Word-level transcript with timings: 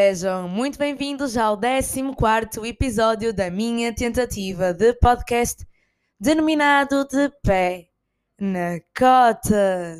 Sejam 0.00 0.48
muito 0.48 0.78
bem-vindos 0.78 1.36
ao 1.36 1.58
14 1.60 2.66
episódio 2.66 3.34
da 3.34 3.50
minha 3.50 3.94
tentativa 3.94 4.72
de 4.72 4.94
podcast 4.94 5.62
denominado 6.18 7.04
De 7.04 7.28
Pé 7.42 7.90
na 8.40 8.80
Cota. 8.98 9.98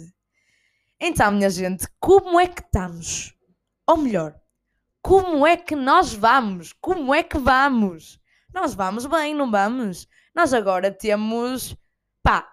Então, 0.98 1.30
minha 1.33 1.51
gente, 1.51 1.87
como 2.01 2.41
é 2.41 2.47
que 2.47 2.62
estamos? 2.62 3.37
Ou 3.87 3.98
melhor, 3.98 4.41
como 5.02 5.47
é 5.47 5.55
que 5.59 5.77
nós 5.77 6.14
vamos? 6.14 6.73
Como 6.73 7.14
é 7.14 7.23
que 7.23 7.37
vamos? 7.37 8.19
Nós 8.55 8.73
vamos 8.73 9.05
bem, 9.05 9.35
não 9.35 9.51
vamos? 9.51 10.09
Nós 10.35 10.55
agora 10.55 10.91
temos. 10.91 11.77
Pá, 12.23 12.51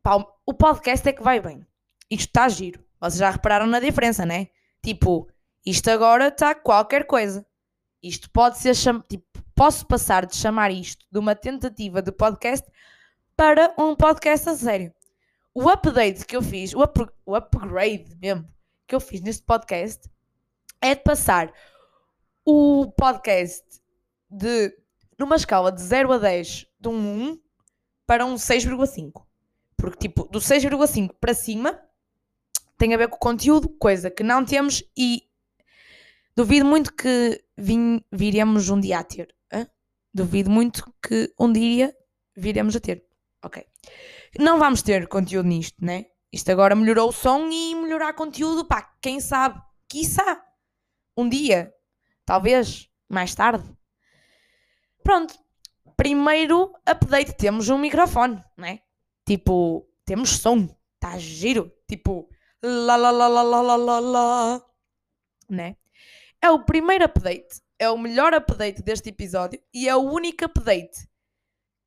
pá 0.00 0.24
o 0.46 0.54
podcast 0.54 1.08
é 1.08 1.12
que 1.12 1.24
vai 1.24 1.40
bem. 1.40 1.66
Isto 2.08 2.28
está 2.28 2.48
giro. 2.48 2.84
Vocês 3.00 3.18
já 3.18 3.30
repararam 3.30 3.66
na 3.66 3.80
diferença, 3.80 4.24
né? 4.24 4.46
Tipo, 4.80 5.28
isto 5.64 5.88
agora 5.88 6.28
está 6.28 6.54
qualquer 6.54 7.06
coisa. 7.06 7.46
Isto 8.02 8.30
pode 8.30 8.58
ser. 8.58 8.74
Tipo, 9.08 9.24
posso 9.54 9.86
passar 9.86 10.26
de 10.26 10.36
chamar 10.36 10.70
isto 10.70 11.06
de 11.10 11.18
uma 11.18 11.34
tentativa 11.34 12.02
de 12.02 12.12
podcast 12.12 12.68
para 13.36 13.74
um 13.78 13.94
podcast 13.94 14.48
a 14.48 14.56
sério. 14.56 14.92
O 15.54 15.68
update 15.68 16.26
que 16.26 16.36
eu 16.36 16.42
fiz, 16.42 16.74
o, 16.74 16.82
up... 16.82 17.06
o 17.24 17.34
upgrade 17.34 18.16
mesmo 18.20 18.48
que 18.86 18.94
eu 18.94 19.00
fiz 19.00 19.20
neste 19.20 19.42
podcast 19.44 20.10
é 20.80 20.94
de 20.94 21.02
passar 21.02 21.52
o 22.44 22.92
podcast 22.96 23.64
de 24.28 24.76
numa 25.18 25.36
escala 25.36 25.72
de 25.72 25.80
0 25.80 26.12
a 26.12 26.18
10 26.18 26.66
de 26.78 26.88
um 26.88 27.30
1 27.30 27.40
para 28.06 28.26
um 28.26 28.34
6,5. 28.34 29.24
Porque, 29.76 30.08
tipo, 30.08 30.24
do 30.24 30.40
6,5 30.40 31.14
para 31.20 31.32
cima 31.32 31.80
tem 32.76 32.92
a 32.92 32.98
ver 32.98 33.08
com 33.08 33.16
o 33.16 33.20
conteúdo, 33.20 33.68
coisa 33.68 34.10
que 34.10 34.22
não 34.22 34.44
temos 34.44 34.82
e 34.96 35.22
Duvido 36.36 36.66
muito 36.66 36.92
que 36.92 37.44
vin, 37.56 38.04
viremos 38.10 38.68
um 38.68 38.80
dia 38.80 38.98
a 38.98 39.04
ter. 39.04 39.34
Hein? 39.52 39.68
Duvido 40.12 40.50
muito 40.50 40.92
que 41.02 41.32
um 41.38 41.52
dia 41.52 41.94
viremos 42.36 42.74
a 42.74 42.80
ter. 42.80 43.04
Ok. 43.44 43.64
Não 44.38 44.58
vamos 44.58 44.82
ter 44.82 45.06
conteúdo 45.06 45.48
nisto, 45.48 45.84
né? 45.84 46.06
Isto 46.32 46.50
agora 46.50 46.74
melhorou 46.74 47.10
o 47.10 47.12
som 47.12 47.48
e 47.48 47.74
melhorar 47.76 48.14
conteúdo, 48.14 48.64
pá, 48.64 48.82
quem 49.00 49.20
sabe? 49.20 49.62
Quiçá. 49.88 50.44
Um 51.16 51.28
dia. 51.28 51.72
Talvez. 52.24 52.88
Mais 53.08 53.32
tarde. 53.34 53.64
Pronto. 55.04 55.34
Primeiro 55.96 56.72
update. 56.84 57.34
Temos 57.36 57.68
um 57.68 57.78
microfone, 57.78 58.42
né? 58.58 58.80
Tipo, 59.24 59.86
temos 60.04 60.30
som. 60.30 60.68
Tá 60.98 61.16
giro. 61.18 61.70
Tipo, 61.86 62.28
la 62.60 62.96
la 62.96 63.12
la 63.12 63.28
la 63.28 63.42
la 63.42 63.76
la 63.76 64.00
la, 64.00 64.66
Né? 65.48 65.76
É 66.44 66.50
o 66.50 66.58
primeiro 66.58 67.06
update. 67.06 67.62
É 67.78 67.88
o 67.88 67.96
melhor 67.96 68.34
update 68.34 68.82
deste 68.82 69.08
episódio 69.08 69.58
e 69.72 69.88
é 69.88 69.96
o 69.96 70.02
único 70.02 70.44
update 70.44 71.08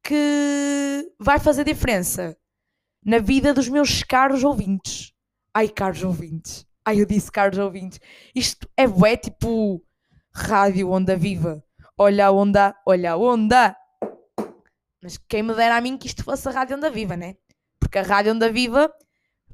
que 0.04 1.14
vai 1.20 1.38
fazer 1.38 1.64
diferença 1.64 2.36
na 3.06 3.20
vida 3.20 3.54
dos 3.54 3.70
meus 3.70 4.02
caros 4.02 4.44
ouvintes. 4.44 5.14
Ai, 5.54 5.68
caros 5.70 6.04
ouvintes. 6.04 6.66
Ai, 6.84 7.00
eu 7.00 7.06
disse 7.06 7.32
caros 7.32 7.60
ouvintes. 7.60 8.00
Isto 8.34 8.68
é 8.76 8.88
bué, 8.88 9.16
tipo 9.16 9.80
rádio 10.34 10.90
onda 10.90 11.16
viva. 11.16 11.64
Olha 11.96 12.26
a 12.26 12.32
onda, 12.32 12.76
olha 12.84 13.12
a 13.12 13.16
onda. 13.16 13.78
Mas 15.04 15.20
quem 15.20 15.44
me 15.44 15.54
dera 15.54 15.78
a 15.78 15.82
mim 15.82 16.00
que 16.00 16.08
isto 16.08 16.24
fosse 16.24 16.50
a 16.50 16.52
rádio 16.52 16.78
onda 16.78 16.90
viva, 16.90 17.16
né? 17.16 17.36
Porque 17.80 18.00
a 18.00 18.04
rádio 18.04 18.34
onda 18.34 18.52
viva 18.52 18.92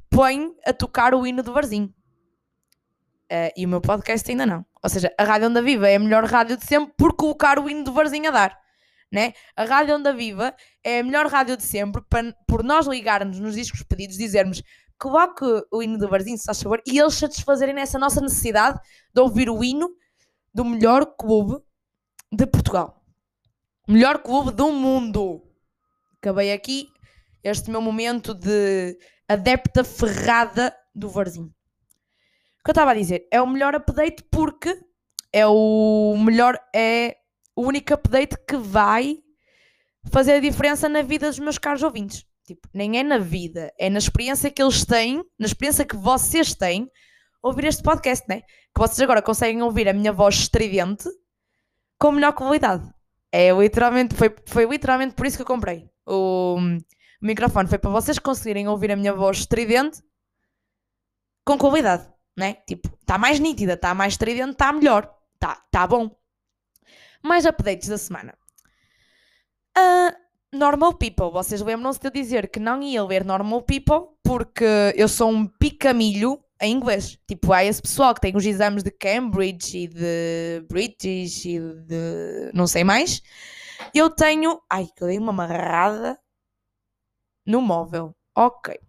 põe 0.10 0.56
a 0.66 0.72
tocar 0.72 1.14
o 1.14 1.28
hino 1.28 1.44
do 1.44 1.52
barzinho. 1.52 1.94
Uh, 3.32 3.52
e 3.58 3.66
o 3.66 3.70
meu 3.70 3.82
podcast 3.82 4.30
ainda 4.30 4.46
não. 4.46 4.66
Ou 4.84 4.90
seja, 4.90 5.12
a 5.18 5.24
Rádio 5.24 5.48
Onda 5.48 5.62
Viva 5.62 5.90
é 5.90 5.96
a 5.96 6.00
melhor 6.00 6.26
rádio 6.26 6.58
de 6.58 6.66
sempre 6.66 6.94
por 6.98 7.16
colocar 7.16 7.58
o 7.58 7.70
hino 7.70 7.84
do 7.84 7.92
barzinho 7.92 8.28
a 8.30 8.32
dar 8.32 8.64
né? 9.14 9.34
A 9.56 9.64
Rádio 9.64 9.96
Onda 9.96 10.12
Viva 10.12 10.56
é 10.84 11.00
a 11.00 11.04
melhor 11.04 11.28
rádio 11.28 11.56
de 11.56 11.62
sempre 11.62 12.02
para, 12.10 12.36
por 12.48 12.64
nós 12.64 12.88
ligarmos 12.88 13.40
nos 13.40 13.54
discos 13.54 13.84
pedidos, 13.84 14.18
dizermos 14.18 14.64
coloque 14.98 15.46
o 15.72 15.84
hino 15.84 16.00
do 16.00 16.10
Barzinho, 16.10 16.38
se 16.38 16.46
faz 16.46 16.64
favor, 16.64 16.82
e 16.88 16.98
eles 16.98 17.14
satisfazerem 17.14 17.78
essa 17.80 18.00
nossa 18.00 18.20
necessidade 18.20 18.80
de 19.14 19.22
ouvir 19.22 19.50
o 19.50 19.64
hino 19.64 19.88
do 20.52 20.66
melhor 20.66 21.06
clube 21.18 21.62
de 22.32 22.48
Portugal. 22.48 23.04
Melhor 23.88 24.24
clube 24.24 24.52
do 24.52 24.72
mundo. 24.72 25.44
Acabei 26.18 26.52
aqui 26.52 26.88
este 27.44 27.70
meu 27.70 27.82
momento 27.82 28.34
de 28.34 28.98
adepta 29.28 29.84
ferrada 29.84 30.76
do 30.96 31.10
Varzinho. 31.10 31.54
Que 32.64 32.70
eu 32.70 32.74
estava 32.74 32.92
a 32.92 32.96
dizer? 32.96 33.28
É 33.32 33.42
o 33.42 33.48
melhor 33.48 33.76
update 33.76 34.24
porque 34.32 34.80
é 35.32 35.46
o 35.46 36.16
melhor, 36.18 36.58
é 36.74 37.18
o 37.56 37.64
único 37.64 37.94
update 37.94 38.38
que 38.48 38.56
vai 38.56 39.18
fazer 40.12 40.34
a 40.34 40.40
diferença 40.40 40.88
na 40.88 41.02
vida 41.02 41.28
dos 41.28 41.40
meus 41.40 41.58
caros 41.58 41.84
ouvintes. 41.84 42.26
Tipo, 42.46 42.68
nem 42.74 43.00
é 43.00 43.04
na 43.04 43.18
vida, 43.18 43.74
é 43.80 43.90
na 43.90 43.98
experiência 43.98 44.52
que 44.52 44.62
eles 44.62 44.86
têm, 44.86 45.24
na 45.40 45.46
experiência 45.46 45.86
que 45.86 45.96
vocês 45.96 46.54
têm, 46.54 46.90
ouvir 47.42 47.66
este 47.66 47.82
podcast, 47.82 48.26
né? 48.28 48.42
Que 48.42 48.80
vocês 48.80 49.00
agora 49.02 49.22
conseguem 49.22 49.62
ouvir 49.62 49.88
a 49.88 49.94
minha 49.94 50.12
voz 50.12 50.36
estridente 50.36 51.08
com 51.98 52.12
melhor 52.12 52.34
qualidade. 52.34 52.90
É 53.32 53.52
literalmente, 53.52 54.14
foi, 54.14 54.34
foi 54.46 54.66
literalmente 54.66 55.16
por 55.16 55.26
isso 55.26 55.38
que 55.38 55.42
eu 55.42 55.48
comprei. 55.48 55.90
O 56.06 56.58
microfone 57.22 57.68
foi 57.68 57.78
para 57.78 57.90
vocês 57.90 58.20
conseguirem 58.20 58.68
ouvir 58.68 58.92
a 58.92 58.96
minha 58.96 59.14
voz 59.14 59.38
estridente 59.38 60.02
com 61.46 61.58
qualidade, 61.58 62.06
né? 62.38 62.56
Tipo, 62.68 62.90
está 63.00 63.18
mais 63.18 63.40
nítida, 63.40 63.74
está 63.74 63.94
mais 63.94 64.14
estridente, 64.14 64.52
está 64.52 64.72
melhor, 64.72 65.14
está 65.36 65.56
tá 65.72 65.88
bom. 65.88 66.16
Mais 67.22 67.46
updates 67.46 67.88
da 67.88 67.98
semana. 67.98 68.34
Uh, 69.78 70.58
Normal 70.58 70.94
People. 70.94 71.32
Vocês 71.32 71.62
lembram-se 71.62 72.00
de 72.00 72.08
eu 72.08 72.12
dizer 72.12 72.50
que 72.50 72.60
não 72.60 72.82
ia 72.82 73.04
ler 73.04 73.26
Normal 73.26 73.62
People 73.64 74.16
porque 74.24 74.94
eu 74.96 75.08
sou 75.08 75.32
um 75.32 75.48
picamilho 75.48 76.40
em 76.62 76.74
inglês. 76.74 77.18
Tipo, 77.28 77.52
há 77.52 77.66
esse 77.66 77.82
pessoal 77.82 78.14
que 78.14 78.22
tem 78.22 78.36
os 78.36 78.46
exames 78.46 78.84
de 78.84 78.92
Cambridge 78.92 79.78
e 79.78 79.88
de 79.88 80.66
British 80.70 81.46
e 81.46 81.60
de 81.60 82.52
não 82.54 82.68
sei 82.68 82.84
mais. 82.84 83.22
Eu 83.94 84.10
tenho. 84.10 84.62
Ai, 84.70 84.88
que 84.96 85.04
eu 85.04 85.08
dei 85.08 85.18
uma 85.18 85.32
amarrada 85.32 86.20
no 87.46 87.62
móvel. 87.62 88.16
Ok. 88.36 88.80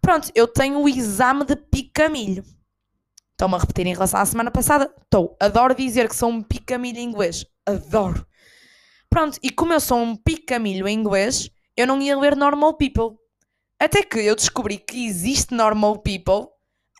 Pronto, 0.00 0.30
eu 0.34 0.46
tenho 0.46 0.80
o 0.80 0.88
exame 0.88 1.44
de 1.44 1.56
picamilho. 1.56 2.44
Estão-me 3.38 3.54
a 3.54 3.58
repetir 3.58 3.86
em 3.86 3.94
relação 3.94 4.18
à 4.18 4.26
semana 4.26 4.50
passada? 4.50 4.92
Estou. 5.00 5.36
Adoro 5.38 5.72
dizer 5.72 6.08
que 6.08 6.16
sou 6.16 6.28
um 6.28 6.42
picamilho 6.42 6.98
em 6.98 7.04
inglês 7.04 7.46
adoro. 7.68 8.26
Pronto, 9.08 9.38
e 9.40 9.50
como 9.50 9.72
eu 9.72 9.78
sou 9.80 9.98
um 9.98 10.16
picamilho 10.16 10.88
em 10.88 10.98
inglês, 10.98 11.48
eu 11.76 11.86
não 11.86 12.00
ia 12.00 12.18
ler 12.18 12.34
Normal 12.34 12.74
People. 12.74 13.16
Até 13.78 14.02
que 14.02 14.18
eu 14.18 14.34
descobri 14.34 14.78
que 14.78 15.06
existe 15.06 15.54
Normal 15.54 16.00
People 16.00 16.48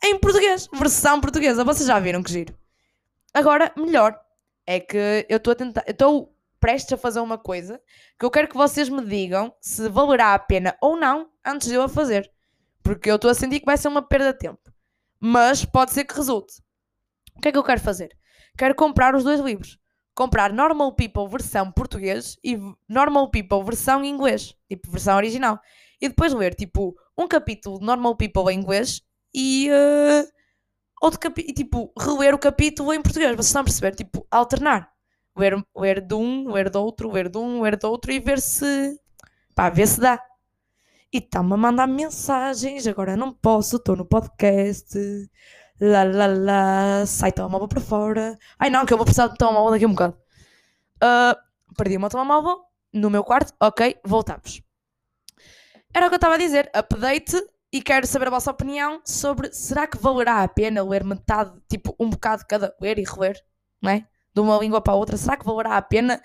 em 0.01 0.17
português, 0.17 0.69
versão 0.73 1.19
portuguesa. 1.19 1.65
Vocês 1.65 1.85
já 1.85 1.99
viram 1.99 2.23
que 2.23 2.31
giro? 2.31 2.55
Agora, 3.33 3.73
melhor, 3.75 4.17
é 4.65 4.79
que 4.79 5.25
eu 5.27 5.37
estou 5.37 5.51
a 5.51 5.55
tentar, 5.55 5.83
estou 5.85 6.33
prestes 6.57 6.93
a 6.93 6.97
fazer 6.97 7.19
uma 7.19 7.37
coisa 7.37 7.81
que 8.17 8.25
eu 8.25 8.31
quero 8.31 8.47
que 8.47 8.55
vocês 8.55 8.87
me 8.87 9.05
digam 9.05 9.53
se 9.59 9.89
valerá 9.89 10.33
a 10.33 10.39
pena 10.39 10.75
ou 10.81 10.95
não 10.95 11.29
antes 11.45 11.67
de 11.67 11.73
eu 11.73 11.83
a 11.83 11.89
fazer. 11.89 12.31
Porque 12.81 13.11
eu 13.11 13.17
estou 13.17 13.29
a 13.29 13.35
sentir 13.35 13.59
que 13.59 13.65
vai 13.65 13.77
ser 13.77 13.89
uma 13.89 14.01
perda 14.01 14.31
de 14.31 14.39
tempo. 14.39 14.61
Mas 15.19 15.65
pode 15.65 15.91
ser 15.91 16.05
que 16.05 16.15
resulte. 16.15 16.61
O 17.35 17.41
que 17.41 17.49
é 17.49 17.51
que 17.51 17.57
eu 17.57 17.63
quero 17.63 17.81
fazer? 17.81 18.15
Quero 18.57 18.75
comprar 18.75 19.15
os 19.15 19.23
dois 19.23 19.39
livros 19.39 19.79
comprar 20.19 20.51
Normal 20.51 20.91
People 20.95 21.29
versão 21.29 21.71
português 21.71 22.37
e 22.43 22.59
Normal 22.89 23.31
People 23.31 23.63
versão 23.63 24.03
inglês, 24.03 24.53
tipo 24.69 24.91
versão 24.91 25.15
original. 25.15 25.57
E 26.01 26.09
depois 26.09 26.33
ler 26.33 26.53
tipo 26.55 26.93
um 27.17 27.25
capítulo 27.25 27.79
de 27.79 27.85
Normal 27.85 28.17
People 28.17 28.51
em 28.51 28.59
inglês 28.59 29.01
e 29.33 29.69
uh, 29.71 30.27
outro 31.01 31.21
capítulo, 31.21 31.53
tipo, 31.53 31.93
reler 31.97 32.35
o 32.35 32.37
capítulo 32.37 32.93
em 32.93 33.01
português. 33.01 33.31
Vocês 33.31 33.45
estão 33.45 33.61
a 33.61 33.63
perceber? 33.63 33.95
Tipo, 33.95 34.27
alternar. 34.29 34.91
Ler, 35.37 35.55
ler 35.73 36.01
de 36.01 36.15
um, 36.15 36.51
ler 36.51 36.69
do 36.69 36.81
outro, 36.81 37.09
ler 37.09 37.29
de 37.29 37.37
um, 37.37 37.61
ler 37.61 37.77
do 37.77 37.87
outro 37.87 38.11
e 38.11 38.19
ver 38.19 38.41
se. 38.41 38.99
pá, 39.55 39.69
ver 39.69 39.87
se 39.87 40.01
dá. 40.01 40.21
E 41.11 41.17
está-me 41.17 41.53
a 41.53 41.57
mandar 41.57 41.87
mensagens, 41.87 42.85
agora 42.85 43.17
não 43.17 43.33
posso, 43.33 43.77
estou 43.77 43.95
no 43.95 44.05
podcast. 44.05 44.95
Lá, 45.81 46.03
lá, 46.03 46.27
lá, 46.27 47.05
sai 47.07 47.31
telemóvel 47.31 47.67
para 47.67 47.81
fora. 47.81 48.37
Ai 48.59 48.69
não, 48.69 48.85
que 48.85 48.93
eu 48.93 48.97
vou 48.97 49.05
precisar 49.05 49.27
de 49.27 49.37
telemóvel 49.37 49.71
daqui 49.71 49.85
a 49.85 49.87
um 49.87 49.91
bocado. 49.91 50.17
Uh, 51.03 51.73
perdi 51.75 51.97
o 51.97 51.99
meu 51.99 52.09
telemóvel 52.09 52.59
no 52.93 53.09
meu 53.09 53.23
quarto. 53.23 53.53
Ok, 53.59 53.99
voltamos. 54.05 54.61
Era 55.93 56.05
o 56.05 56.09
que 56.09 56.15
eu 56.15 56.17
estava 56.17 56.35
a 56.35 56.37
dizer. 56.37 56.69
Update 56.75 57.35
e 57.71 57.81
quero 57.81 58.05
saber 58.05 58.27
a 58.27 58.31
vossa 58.31 58.51
opinião 58.51 59.01
sobre 59.03 59.51
será 59.51 59.87
que 59.87 59.97
valerá 59.97 60.43
a 60.43 60.47
pena 60.47 60.83
ler 60.83 61.03
metade, 61.03 61.53
tipo 61.67 61.95
um 61.99 62.09
bocado 62.09 62.45
cada, 62.47 62.75
ler 62.79 62.99
e 62.99 63.03
reler, 63.03 63.39
não 63.81 63.91
é? 63.91 64.07
De 64.33 64.41
uma 64.41 64.59
língua 64.59 64.79
para 64.79 64.93
a 64.93 64.95
outra. 64.95 65.17
Será 65.17 65.37
que 65.37 65.45
valerá 65.45 65.75
a 65.77 65.81
pena? 65.81 66.21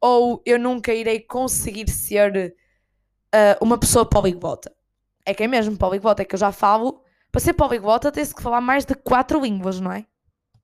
Ou 0.00 0.42
eu 0.44 0.58
nunca 0.58 0.92
irei 0.92 1.20
conseguir 1.20 1.88
ser 1.88 2.56
uh, 3.34 3.64
uma 3.64 3.76
pessoa 3.76 4.06
poliglota? 4.06 4.72
É 5.26 5.34
que 5.34 5.42
é 5.42 5.48
mesmo 5.48 5.76
poliglota, 5.76 6.22
é 6.22 6.24
que 6.24 6.34
eu 6.34 6.38
já 6.38 6.52
falo 6.52 7.04
para 7.34 7.40
ser 7.40 7.54
poliglota 7.54 8.12
tem-se 8.12 8.32
que 8.32 8.40
falar 8.40 8.60
mais 8.60 8.84
de 8.84 8.94
quatro 8.94 9.40
línguas, 9.40 9.80
não 9.80 9.90
é? 9.90 10.06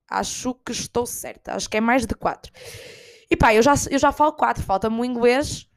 Acho 0.08 0.54
que 0.54 0.70
estou 0.70 1.04
certa. 1.04 1.56
Acho 1.56 1.68
que 1.68 1.76
é 1.76 1.80
mais 1.80 2.06
de 2.06 2.14
4. 2.14 2.52
E 3.28 3.36
pá, 3.36 3.52
eu 3.52 3.60
já, 3.60 3.74
eu 3.90 3.98
já 3.98 4.12
falo 4.12 4.32
4. 4.34 4.62
Falta-me 4.62 5.00
o 5.00 5.04
inglês 5.04 5.68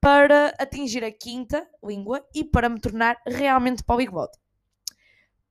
para 0.00 0.54
atingir 0.58 1.04
a 1.04 1.12
quinta 1.12 1.68
língua 1.84 2.26
e 2.34 2.42
para 2.42 2.70
me 2.70 2.80
tornar 2.80 3.18
realmente 3.26 3.84
polyglot. 3.84 4.32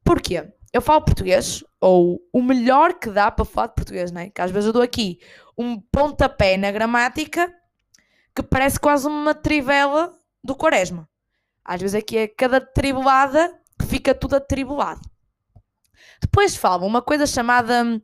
Porquê? 0.04 0.52
Eu 0.74 0.82
falo 0.82 1.06
português, 1.06 1.64
ou 1.80 2.20
o 2.34 2.42
melhor 2.42 2.96
que 2.96 3.12
dá 3.12 3.30
para 3.30 3.46
falar 3.46 3.68
de 3.68 3.76
português, 3.76 4.12
né? 4.12 4.32
Que 4.32 4.42
às 4.42 4.50
vezes 4.50 4.66
eu 4.66 4.74
dou 4.74 4.82
aqui 4.82 5.20
um 5.56 5.80
pontapé 5.80 6.58
na 6.58 6.72
gramática 6.72 7.54
que 8.36 8.42
parece 8.42 8.80
quase 8.80 9.06
uma 9.06 9.36
trivela 9.36 10.12
do 10.44 10.56
quaresma. 10.56 11.08
Às 11.64 11.82
vezes 11.82 11.96
aqui 11.96 12.18
é 12.18 12.28
cada 12.28 12.60
tribulada 12.60 13.60
que 13.80 13.86
fica 13.86 14.14
tudo 14.14 14.36
atribulado. 14.36 15.02
Depois 16.22 16.56
falo 16.56 16.86
uma 16.86 17.02
coisa 17.02 17.26
chamada 17.26 17.84
hum, 17.84 18.02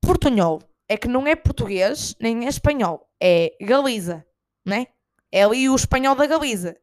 portunhol. 0.00 0.62
É 0.88 0.96
que 0.96 1.08
não 1.08 1.26
é 1.26 1.36
português 1.36 2.16
nem 2.18 2.46
é 2.46 2.48
espanhol, 2.48 3.10
é 3.20 3.54
Galiza, 3.60 4.24
né? 4.64 4.86
É 5.30 5.42
ali 5.42 5.68
o 5.68 5.76
espanhol 5.76 6.14
da 6.14 6.26
Galiza. 6.26 6.76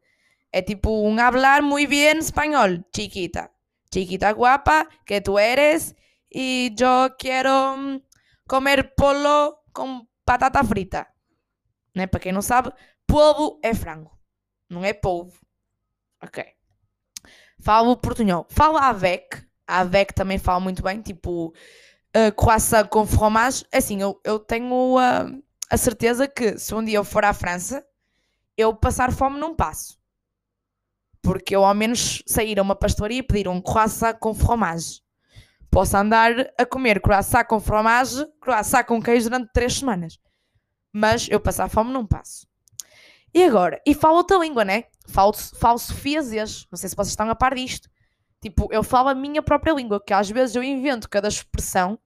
É 0.52 0.62
tipo 0.62 0.90
um 0.90 1.18
hablar 1.18 1.60
muy 1.60 1.86
bien 1.86 2.18
espanhol, 2.18 2.84
chiquita. 2.94 3.50
Chiquita 3.92 4.30
guapa, 4.32 4.86
que 5.04 5.20
tu 5.20 5.38
eres, 5.38 5.94
e 6.32 6.74
eu 6.78 7.10
quero 7.18 7.50
hum, 7.50 8.00
comer 8.48 8.94
polo 8.94 9.56
com 9.72 10.06
batata 10.26 10.62
frita. 10.62 11.06
Né? 11.94 12.06
Para 12.06 12.20
quem 12.20 12.32
não 12.32 12.42
sabe, 12.42 12.72
polvo 13.06 13.58
é 13.62 13.74
frango, 13.74 14.15
não 14.68 14.84
é 14.84 14.92
polvo. 14.92 15.38
Ok. 16.22 16.44
Falo 17.60 17.96
portunhol. 17.96 18.46
Falo 18.48 18.78
avec. 18.78 19.44
A 19.66 19.80
avec 19.80 20.14
também 20.14 20.38
falo 20.38 20.60
muito 20.60 20.82
bem, 20.82 21.02
tipo 21.02 21.48
uh, 21.48 22.32
croissant 22.36 22.86
com 22.88 23.06
fromage. 23.06 23.64
Assim, 23.72 24.00
eu, 24.00 24.20
eu 24.24 24.38
tenho 24.38 24.96
uh, 24.96 25.42
a 25.70 25.76
certeza 25.76 26.28
que 26.28 26.58
se 26.58 26.74
um 26.74 26.84
dia 26.84 26.98
eu 26.98 27.04
for 27.04 27.24
à 27.24 27.32
França 27.32 27.84
eu 28.56 28.74
passar 28.74 29.12
fome 29.12 29.38
não 29.38 29.54
passo. 29.54 29.98
Porque 31.20 31.54
eu 31.54 31.64
ao 31.64 31.74
menos 31.74 32.22
sair 32.26 32.58
a 32.58 32.62
uma 32.62 32.76
pastelaria 32.76 33.18
e 33.18 33.22
pedir 33.22 33.48
um 33.48 33.60
croissant 33.60 34.14
com 34.14 34.32
fromage. 34.32 35.02
Posso 35.70 35.96
andar 35.96 36.32
a 36.56 36.64
comer 36.64 37.00
croissant 37.00 37.44
com 37.44 37.60
fromage, 37.60 38.24
croissant 38.40 38.84
com 38.84 39.02
queijo 39.02 39.28
durante 39.28 39.52
três 39.52 39.78
semanas. 39.78 40.18
Mas 40.92 41.28
eu 41.28 41.40
passar 41.40 41.68
fome 41.68 41.92
não 41.92 42.06
passo. 42.06 42.46
E 43.36 43.44
agora? 43.44 43.78
E 43.84 43.92
falo 43.92 44.16
outra 44.16 44.38
língua, 44.38 44.64
né? 44.64 44.84
Falo, 45.08 45.34
falo 45.34 45.78
sofiazês. 45.78 46.66
Não 46.72 46.78
sei 46.78 46.88
se 46.88 46.96
vocês 46.96 47.10
estão 47.10 47.28
a 47.28 47.34
par 47.34 47.54
disto. 47.54 47.86
Tipo, 48.40 48.66
eu 48.72 48.82
falo 48.82 49.10
a 49.10 49.14
minha 49.14 49.42
própria 49.42 49.74
língua, 49.74 50.02
que 50.02 50.14
às 50.14 50.30
vezes 50.30 50.56
eu 50.56 50.62
invento 50.62 51.06
cada 51.06 51.28
expressão 51.28 51.98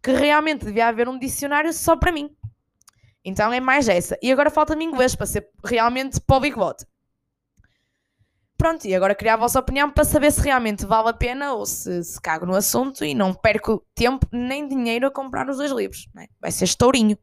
que 0.00 0.12
realmente 0.12 0.64
devia 0.64 0.86
haver 0.86 1.08
um 1.08 1.18
dicionário 1.18 1.72
só 1.72 1.96
para 1.96 2.12
mim. 2.12 2.30
Então 3.24 3.52
é 3.52 3.58
mais 3.58 3.88
essa. 3.88 4.16
E 4.22 4.30
agora 4.30 4.50
falta-me 4.50 4.84
inglês 4.84 5.16
para 5.16 5.26
ser 5.26 5.48
realmente 5.64 6.20
polyglot. 6.20 6.86
Pronto, 8.56 8.84
e 8.84 8.94
agora 8.94 9.16
queria 9.16 9.34
a 9.34 9.38
vossa 9.38 9.58
opinião 9.58 9.90
para 9.90 10.04
saber 10.04 10.30
se 10.30 10.42
realmente 10.42 10.86
vale 10.86 11.08
a 11.08 11.12
pena 11.12 11.54
ou 11.54 11.66
se, 11.66 12.04
se 12.04 12.20
cago 12.20 12.46
no 12.46 12.54
assunto 12.54 13.04
e 13.04 13.16
não 13.16 13.34
perco 13.34 13.84
tempo 13.96 14.28
nem 14.30 14.68
dinheiro 14.68 15.08
a 15.08 15.10
comprar 15.10 15.50
os 15.50 15.56
dois 15.56 15.72
livros. 15.72 16.08
Né? 16.14 16.28
Vai 16.40 16.52
ser 16.52 16.66
estourinho. 16.66 17.18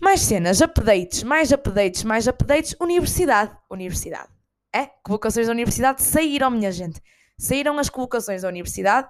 Mais 0.00 0.20
cenas, 0.20 0.60
updates, 0.60 1.22
mais 1.22 1.52
updates, 1.52 2.04
mais 2.04 2.28
updates. 2.28 2.76
Universidade. 2.80 3.56
Universidade. 3.70 4.28
É? 4.74 4.86
Colocações 5.02 5.46
da 5.46 5.52
universidade 5.52 6.02
saíram, 6.02 6.50
minha 6.50 6.70
gente. 6.70 7.00
Saíram 7.38 7.78
as 7.78 7.88
colocações 7.88 8.42
da 8.42 8.48
universidade. 8.48 9.08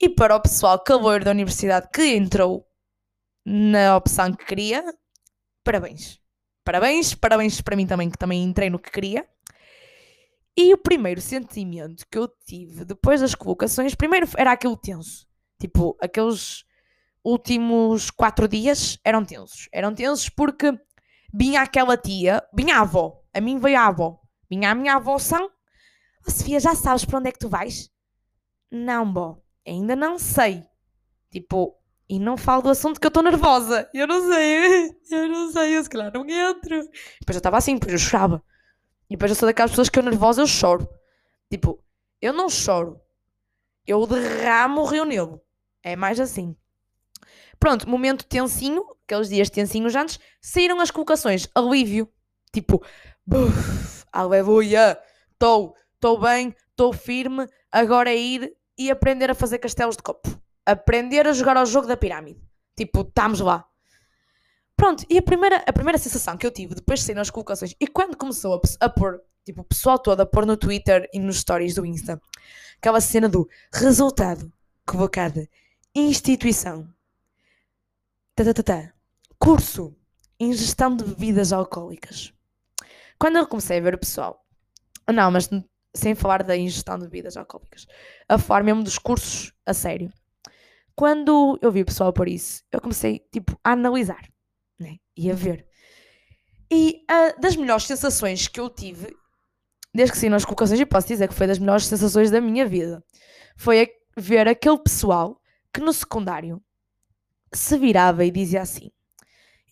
E 0.00 0.08
para 0.08 0.36
o 0.36 0.40
pessoal 0.40 0.78
calor 0.82 1.22
da 1.22 1.30
universidade 1.30 1.88
que 1.92 2.14
entrou 2.14 2.66
na 3.44 3.96
opção 3.96 4.32
que 4.32 4.44
queria. 4.44 4.84
Parabéns. 5.64 6.20
Parabéns, 6.64 7.14
parabéns 7.14 7.60
para 7.60 7.76
mim 7.76 7.86
também, 7.86 8.10
que 8.10 8.18
também 8.18 8.44
entrei 8.44 8.68
no 8.68 8.78
que 8.78 8.90
queria. 8.90 9.26
E 10.56 10.74
o 10.74 10.78
primeiro 10.78 11.20
sentimento 11.20 12.04
que 12.10 12.18
eu 12.18 12.28
tive 12.44 12.84
depois 12.84 13.20
das 13.20 13.34
colocações, 13.34 13.94
primeiro 13.94 14.28
era 14.36 14.52
aquele 14.52 14.76
tenso. 14.76 15.26
Tipo, 15.60 15.96
aqueles 16.00 16.64
últimos 17.24 18.10
quatro 18.10 18.48
dias 18.48 18.98
eram 19.04 19.24
tensos. 19.24 19.68
Eram 19.72 19.94
tensos 19.94 20.28
porque 20.28 20.78
vinha 21.32 21.62
aquela 21.62 21.96
tia, 21.96 22.42
vinha 22.54 22.76
a 22.76 22.80
avó, 22.80 23.22
a 23.32 23.40
mim 23.40 23.58
veio 23.58 23.78
a 23.78 23.86
avó, 23.86 24.20
vinha 24.50 24.70
a 24.70 24.74
minha 24.74 24.94
avó 24.94 25.18
são. 25.18 25.50
Oh, 26.26 26.30
Sofia, 26.30 26.60
já 26.60 26.74
sabes 26.74 27.04
para 27.04 27.18
onde 27.18 27.28
é 27.28 27.32
que 27.32 27.38
tu 27.38 27.48
vais? 27.48 27.90
Não, 28.70 29.10
bó, 29.10 29.38
ainda 29.66 29.94
não 29.96 30.18
sei. 30.18 30.64
Tipo, 31.30 31.78
e 32.08 32.18
não 32.18 32.36
falo 32.36 32.62
do 32.62 32.70
assunto 32.70 32.98
que 32.98 33.06
eu 33.06 33.10
estou 33.10 33.22
nervosa. 33.22 33.88
Eu 33.92 34.06
não 34.06 34.30
sei, 34.30 34.90
eu 35.10 35.28
não 35.28 35.52
sei, 35.52 35.76
eu 35.76 35.82
se 35.82 35.90
calhar 35.90 36.12
não 36.12 36.26
entro. 36.28 36.80
Depois 37.20 37.34
eu 37.34 37.38
estava 37.38 37.58
assim, 37.58 37.74
depois 37.74 37.92
eu 37.92 37.98
chorava. 37.98 38.42
E 39.10 39.16
depois 39.16 39.30
eu 39.30 39.36
sou 39.36 39.46
daquelas 39.46 39.70
pessoas 39.70 39.88
que 39.88 39.98
eu 39.98 40.02
nervosa 40.02 40.42
eu 40.42 40.46
choro. 40.46 40.88
Tipo, 41.50 41.82
eu 42.20 42.32
não 42.32 42.48
choro. 42.48 43.00
Eu 43.86 44.06
derramo 44.06 44.82
o 44.82 44.84
rio 44.84 45.04
Nilo. 45.04 45.40
É 45.82 45.96
mais 45.96 46.20
assim. 46.20 46.54
Pronto, 47.58 47.88
momento 47.88 48.24
tensinho, 48.24 48.84
aqueles 49.04 49.28
dias 49.28 49.50
tensinhos 49.50 49.94
antes, 49.94 50.18
saíram 50.40 50.80
as 50.80 50.90
colocações. 50.90 51.48
Alívio. 51.54 52.08
Tipo, 52.52 52.82
buf, 53.26 54.04
aleluia. 54.12 54.98
Estou, 55.32 55.74
estou 55.94 56.20
bem, 56.20 56.54
estou 56.70 56.92
firme. 56.92 57.46
Agora 57.70 58.10
é 58.10 58.16
ir 58.16 58.52
e 58.76 58.90
aprender 58.90 59.30
a 59.30 59.34
fazer 59.34 59.58
castelos 59.58 59.96
de 59.96 60.02
copo 60.02 60.38
aprender 60.68 61.26
a 61.26 61.32
jogar 61.32 61.56
ao 61.56 61.64
jogo 61.64 61.86
da 61.86 61.96
pirâmide. 61.96 62.38
Tipo, 62.76 63.00
estamos 63.00 63.40
lá. 63.40 63.64
Pronto, 64.76 65.04
e 65.08 65.16
a 65.16 65.22
primeira, 65.22 65.64
a 65.66 65.72
primeira 65.72 65.96
sensação 65.96 66.36
que 66.36 66.46
eu 66.46 66.50
tive 66.50 66.74
depois 66.74 67.00
de 67.00 67.06
sair 67.06 67.14
nas 67.14 67.30
colocações 67.30 67.74
e 67.80 67.86
quando 67.86 68.16
começou 68.16 68.54
a, 68.54 68.84
a 68.84 68.88
pôr, 68.88 69.20
tipo, 69.44 69.62
o 69.62 69.64
pessoal 69.64 69.98
todo 69.98 70.20
a 70.20 70.26
pôr 70.26 70.44
no 70.44 70.58
Twitter 70.58 71.08
e 71.12 71.18
nos 71.18 71.40
stories 71.40 71.74
do 71.74 71.86
Insta, 71.86 72.20
aquela 72.76 73.00
cena 73.00 73.28
do 73.28 73.48
resultado 73.72 74.52
colocada, 74.86 75.48
instituição, 75.94 76.86
tá, 78.62 78.92
curso, 79.38 79.96
ingestão 80.38 80.94
de 80.94 81.04
bebidas 81.04 81.52
alcoólicas. 81.52 82.32
Quando 83.18 83.36
eu 83.36 83.46
comecei 83.46 83.78
a 83.78 83.80
ver 83.80 83.94
o 83.94 83.98
pessoal, 83.98 84.44
não, 85.12 85.30
mas 85.30 85.50
sem 85.94 86.14
falar 86.14 86.44
da 86.44 86.56
ingestão 86.56 86.96
de 86.98 87.04
bebidas 87.04 87.36
alcoólicas, 87.36 87.86
a 88.28 88.38
falar 88.38 88.62
mesmo 88.62 88.84
dos 88.84 88.98
cursos 88.98 89.52
a 89.66 89.74
sério, 89.74 90.12
quando 90.94 91.58
eu 91.60 91.72
vi 91.72 91.82
o 91.82 91.86
pessoal 91.86 92.12
por 92.12 92.28
isso, 92.28 92.62
eu 92.70 92.80
comecei 92.80 93.26
tipo, 93.32 93.58
a 93.64 93.72
analisar 93.72 94.22
né? 94.78 94.98
e 95.16 95.30
a 95.30 95.34
ver. 95.34 95.66
E 96.70 97.04
uh, 97.10 97.40
das 97.40 97.56
melhores 97.56 97.84
sensações 97.86 98.46
que 98.46 98.60
eu 98.60 98.70
tive, 98.70 99.16
desde 99.92 100.12
que 100.12 100.18
saí 100.18 100.28
nas 100.28 100.44
colocações, 100.44 100.78
e 100.78 100.86
posso 100.86 101.08
dizer 101.08 101.26
que 101.26 101.34
foi 101.34 101.46
das 101.46 101.58
melhores 101.58 101.86
sensações 101.86 102.30
da 102.30 102.40
minha 102.40 102.66
vida, 102.66 103.02
foi 103.56 103.88
ver 104.16 104.46
aquele 104.46 104.78
pessoal 104.78 105.40
que 105.72 105.80
no 105.80 105.92
secundário 105.92 106.62
se 107.52 107.78
virava 107.78 108.24
e 108.24 108.30
dizia 108.30 108.62
assim: 108.62 108.90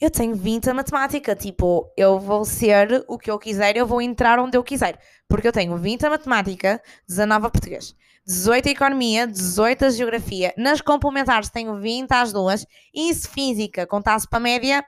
Eu 0.00 0.10
tenho 0.10 0.34
20 0.34 0.70
a 0.70 0.74
matemática, 0.74 1.34
tipo, 1.34 1.90
eu 1.96 2.18
vou 2.18 2.44
ser 2.44 3.04
o 3.08 3.18
que 3.18 3.30
eu 3.30 3.38
quiser, 3.38 3.76
eu 3.76 3.86
vou 3.86 4.00
entrar 4.00 4.38
onde 4.38 4.56
eu 4.56 4.64
quiser, 4.64 4.98
porque 5.28 5.48
eu 5.48 5.52
tenho 5.52 5.76
20 5.76 6.06
a 6.06 6.10
matemática, 6.10 6.82
19 7.08 7.46
a 7.46 7.50
português. 7.50 7.94
18 8.26 8.68
a 8.68 8.72
Economia, 8.72 9.26
18 9.26 9.84
a 9.84 9.90
Geografia. 9.90 10.52
Nas 10.56 10.80
complementares 10.80 11.48
tenho 11.48 11.80
20 11.80 12.10
às 12.10 12.32
duas. 12.32 12.66
E 12.92 13.08
isso 13.08 13.30
física, 13.30 13.86
contasse 13.86 14.28
para 14.28 14.38
a 14.38 14.42
média, 14.42 14.84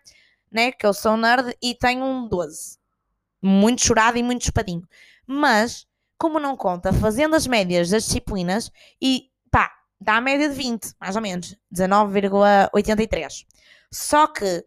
né? 0.50 0.72
Que 0.72 0.84
eu 0.84 0.92
sou 0.92 1.16
nerd 1.16 1.56
e 1.62 1.72
tenho 1.74 2.04
um 2.04 2.26
12. 2.26 2.78
Muito 3.40 3.86
chorado 3.86 4.18
e 4.18 4.24
muito 4.24 4.42
espadinho. 4.42 4.82
Mas, 5.24 5.86
como 6.18 6.40
não 6.40 6.56
conta, 6.56 6.92
fazendo 6.92 7.36
as 7.36 7.46
médias 7.46 7.90
das 7.90 8.04
disciplinas 8.04 8.72
e 9.00 9.27
dá 10.00 10.16
a 10.16 10.20
média 10.20 10.48
de 10.48 10.54
20, 10.54 10.94
mais 11.00 11.16
ou 11.16 11.22
menos. 11.22 11.56
19,83. 11.72 13.44
Só 13.90 14.26
que, 14.26 14.64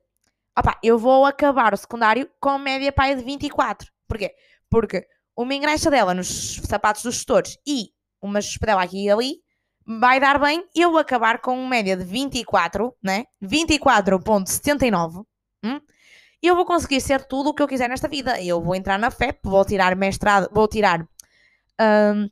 opá, 0.57 0.79
eu 0.83 0.97
vou 0.97 1.25
acabar 1.25 1.73
o 1.73 1.77
secundário 1.77 2.29
com 2.39 2.57
média 2.57 2.91
pá 2.91 3.13
de 3.13 3.23
24. 3.23 3.91
Porquê? 4.07 4.33
Porque 4.69 5.07
uma 5.35 5.53
ingresso 5.53 5.89
dela 5.89 6.13
nos 6.13 6.61
sapatos 6.63 7.03
dos 7.03 7.15
gestores 7.15 7.57
e 7.65 7.91
uma 8.21 8.39
espedela 8.39 8.83
aqui 8.83 9.05
e 9.05 9.09
ali, 9.09 9.41
vai 9.85 10.19
dar 10.19 10.39
bem 10.39 10.65
eu 10.75 10.97
acabar 10.97 11.39
com 11.39 11.57
uma 11.57 11.69
média 11.69 11.97
de 11.97 12.03
24, 12.03 12.95
né? 13.01 13.25
24.79. 13.41 15.25
Hum? 15.63 15.81
Eu 16.41 16.55
vou 16.55 16.65
conseguir 16.65 17.01
ser 17.01 17.23
tudo 17.25 17.49
o 17.49 17.53
que 17.53 17.61
eu 17.61 17.67
quiser 17.67 17.89
nesta 17.89 18.07
vida. 18.07 18.41
Eu 18.41 18.61
vou 18.61 18.75
entrar 18.75 18.97
na 18.97 19.11
FEP, 19.11 19.39
vou 19.43 19.65
tirar 19.65 19.95
mestrado, 19.95 20.49
vou 20.51 20.67
tirar 20.67 21.01
hum, 21.79 22.29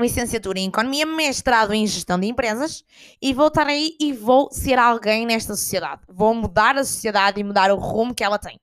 licenciatura 0.00 0.58
em 0.58 0.68
Economia, 0.68 1.06
mestrado 1.06 1.72
em 1.72 1.86
Gestão 1.86 2.18
de 2.18 2.26
Empresas 2.26 2.84
e 3.20 3.32
vou 3.32 3.48
estar 3.48 3.66
aí 3.66 3.96
e 4.00 4.12
vou 4.12 4.50
ser 4.50 4.78
alguém 4.78 5.26
nesta 5.26 5.54
sociedade. 5.54 6.02
Vou 6.08 6.34
mudar 6.34 6.76
a 6.76 6.84
sociedade 6.84 7.40
e 7.40 7.44
mudar 7.44 7.70
o 7.70 7.76
rumo 7.76 8.14
que 8.14 8.24
ela 8.24 8.38
tem. 8.38 8.60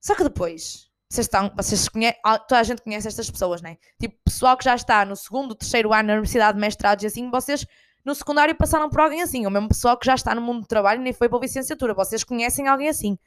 Só 0.00 0.14
que 0.14 0.24
depois 0.24 0.90
vocês 1.08 1.26
estão, 1.26 1.52
vocês 1.54 1.88
conhecem, 1.88 2.18
toda 2.48 2.60
a 2.60 2.62
gente 2.62 2.82
conhece 2.82 3.06
estas 3.06 3.30
pessoas, 3.30 3.60
né? 3.60 3.76
Tipo, 4.00 4.16
pessoal 4.24 4.56
que 4.56 4.64
já 4.64 4.74
está 4.74 5.04
no 5.04 5.14
segundo, 5.14 5.54
terceiro 5.54 5.92
ano 5.92 6.08
na 6.08 6.12
universidade, 6.14 6.58
mestrados 6.58 7.04
e 7.04 7.06
assim, 7.06 7.30
vocês 7.30 7.66
no 8.04 8.14
secundário 8.14 8.54
passaram 8.54 8.88
por 8.88 9.00
alguém 9.00 9.22
assim, 9.22 9.46
o 9.46 9.50
mesmo 9.50 9.68
pessoal 9.68 9.96
que 9.96 10.06
já 10.06 10.14
está 10.14 10.34
no 10.34 10.40
mundo 10.40 10.62
do 10.62 10.66
trabalho 10.66 11.00
nem 11.00 11.12
foi 11.12 11.28
para 11.28 11.38
a 11.38 11.42
licenciatura. 11.42 11.94
Vocês 11.94 12.24
conhecem 12.24 12.66
alguém 12.66 12.88
assim? 12.88 13.18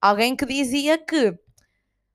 Alguém 0.00 0.36
que 0.36 0.44
dizia 0.44 0.98
que. 0.98 1.34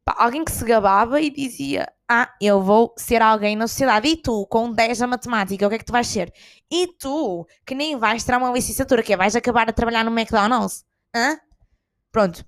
Alguém 0.05 0.43
que 0.43 0.51
se 0.51 0.65
gabava 0.65 1.21
e 1.21 1.29
dizia: 1.29 1.91
Ah, 2.11 2.33
eu 2.41 2.59
vou 2.63 2.91
ser 2.97 3.21
alguém 3.21 3.55
na 3.55 3.67
sociedade. 3.67 4.07
E 4.07 4.17
tu, 4.17 4.47
com 4.47 4.71
10 4.71 5.03
a 5.03 5.07
matemática, 5.07 5.67
o 5.67 5.69
que 5.69 5.75
é 5.75 5.77
que 5.77 5.85
tu 5.85 5.91
vais 5.91 6.07
ser? 6.07 6.33
E 6.71 6.87
tu, 6.97 7.47
que 7.63 7.75
nem 7.75 7.97
vais 7.97 8.23
tirar 8.23 8.39
uma 8.39 8.51
licenciatura, 8.51 9.03
que 9.03 9.13
é, 9.13 9.17
vais 9.17 9.35
acabar 9.35 9.69
a 9.69 9.73
trabalhar 9.73 10.03
no 10.03 10.11
McDonald's? 10.11 10.83
Hã? 11.15 11.39
Pronto. 12.11 12.43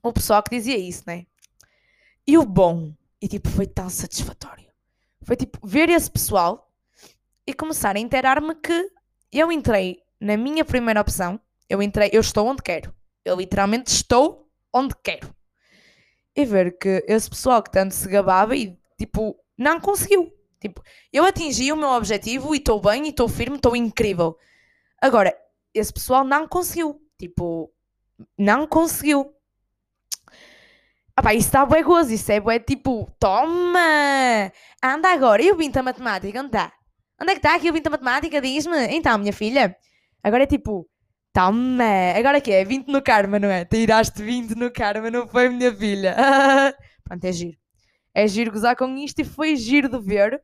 O 0.00 0.12
pessoal 0.12 0.42
que 0.44 0.56
dizia 0.56 0.78
isso, 0.78 1.02
né? 1.08 1.26
E 2.24 2.38
o 2.38 2.44
bom, 2.44 2.94
e 3.20 3.26
tipo, 3.26 3.48
foi 3.48 3.66
tão 3.66 3.90
satisfatório. 3.90 4.70
Foi 5.24 5.34
tipo, 5.34 5.58
ver 5.66 5.88
esse 5.88 6.08
pessoal 6.08 6.70
e 7.44 7.52
começar 7.52 7.96
a 7.96 7.98
inteirar-me 7.98 8.54
que 8.54 8.90
eu 9.32 9.50
entrei 9.50 10.02
na 10.20 10.36
minha 10.36 10.64
primeira 10.64 11.00
opção. 11.00 11.40
Eu 11.68 11.82
entrei, 11.82 12.10
eu 12.12 12.20
estou 12.20 12.46
onde 12.46 12.62
quero. 12.62 12.94
Eu 13.24 13.36
literalmente 13.36 13.90
estou 13.90 14.48
onde 14.72 14.94
quero. 15.02 15.34
E 16.36 16.44
ver 16.44 16.78
que 16.78 17.04
esse 17.08 17.28
pessoal 17.28 17.62
que 17.62 17.72
tanto 17.72 17.94
se 17.94 18.08
gabava 18.08 18.54
e, 18.54 18.78
tipo, 18.98 19.36
não 19.56 19.80
conseguiu. 19.80 20.32
Tipo, 20.60 20.82
eu 21.12 21.24
atingi 21.24 21.70
o 21.72 21.76
meu 21.76 21.90
objetivo 21.90 22.54
e 22.54 22.58
estou 22.58 22.80
bem, 22.80 23.06
e 23.06 23.08
estou 23.10 23.28
firme, 23.28 23.56
estou 23.56 23.76
incrível. 23.76 24.36
Agora, 25.00 25.36
esse 25.74 25.92
pessoal 25.92 26.24
não 26.24 26.48
conseguiu. 26.48 27.00
Tipo, 27.18 27.70
não 28.38 28.66
conseguiu. 28.66 29.30
Ah 31.16 31.22
pá, 31.22 31.34
isso 31.34 31.48
está 31.48 31.64
bué 31.64 31.82
gozo, 31.82 32.12
isso 32.12 32.32
é 32.32 32.40
bué 32.40 32.58
tipo, 32.58 33.08
toma, 33.20 34.50
anda 34.82 35.12
agora, 35.12 35.40
e 35.40 35.52
o 35.52 35.56
20 35.56 35.78
a 35.78 35.82
matemática, 35.82 36.40
onde 36.40 36.48
está? 36.48 36.72
Onde 37.22 37.30
é 37.30 37.34
que 37.34 37.38
está 37.38 37.54
aqui 37.54 37.70
o 37.70 37.72
20 37.72 37.86
a 37.86 37.90
matemática, 37.90 38.40
diz-me? 38.40 38.88
Então, 38.88 39.16
minha 39.18 39.32
filha, 39.32 39.76
agora 40.24 40.42
é 40.42 40.46
tipo, 40.46 40.88
Toma! 41.34 42.14
Agora 42.16 42.40
que 42.40 42.52
é? 42.52 42.64
20 42.64 42.86
no 42.88 43.02
karma, 43.02 43.40
não 43.40 43.50
é? 43.50 43.64
Tiraste 43.64 44.22
20 44.22 44.54
no 44.54 44.70
karma, 44.70 45.10
não 45.10 45.26
foi, 45.26 45.48
minha 45.48 45.74
filha? 45.74 46.14
Pronto, 47.02 47.24
é 47.24 47.32
giro. 47.32 47.58
É 48.14 48.26
giro 48.28 48.52
gozar 48.52 48.76
com 48.76 48.96
isto 48.96 49.20
e 49.20 49.24
foi 49.24 49.56
giro 49.56 49.88
de 49.88 49.98
ver. 49.98 50.40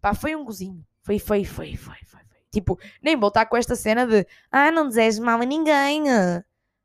Pá, 0.00 0.14
foi 0.14 0.34
um 0.34 0.44
gozinho. 0.44 0.84
Foi, 1.02 1.18
foi, 1.18 1.44
foi, 1.44 1.76
foi, 1.76 1.96
foi. 1.96 2.04
foi. 2.04 2.20
Tipo, 2.50 2.78
nem 3.02 3.16
vou 3.16 3.28
estar 3.28 3.46
com 3.46 3.56
esta 3.56 3.76
cena 3.76 4.06
de 4.06 4.26
ah, 4.50 4.70
não 4.70 4.88
desejo 4.88 5.22
mal 5.22 5.40
a 5.40 5.44
ninguém. 5.44 6.04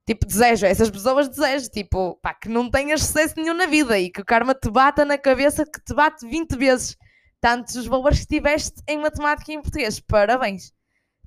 Tipo, 0.05 0.25
desejo, 0.25 0.65
essas 0.65 0.89
pessoas 0.89 1.29
desejo, 1.29 1.69
tipo, 1.69 2.15
pá, 2.15 2.33
que 2.33 2.49
não 2.49 2.69
tenhas 2.69 3.03
sucesso 3.03 3.35
nenhum 3.37 3.53
na 3.53 3.67
vida 3.67 3.97
e 3.99 4.09
que 4.09 4.21
o 4.21 4.25
karma 4.25 4.55
te 4.55 4.69
bata 4.69 5.05
na 5.05 5.17
cabeça, 5.17 5.63
que 5.63 5.79
te 5.79 5.93
bate 5.93 6.27
20 6.27 6.57
vezes 6.57 6.97
tantos 7.39 7.75
os 7.75 7.85
valores 7.85 8.21
que 8.21 8.27
tiveste 8.27 8.81
em 8.87 8.97
matemática 8.97 9.51
e 9.51 9.55
em 9.55 9.61
português. 9.61 9.99
Parabéns 9.99 10.73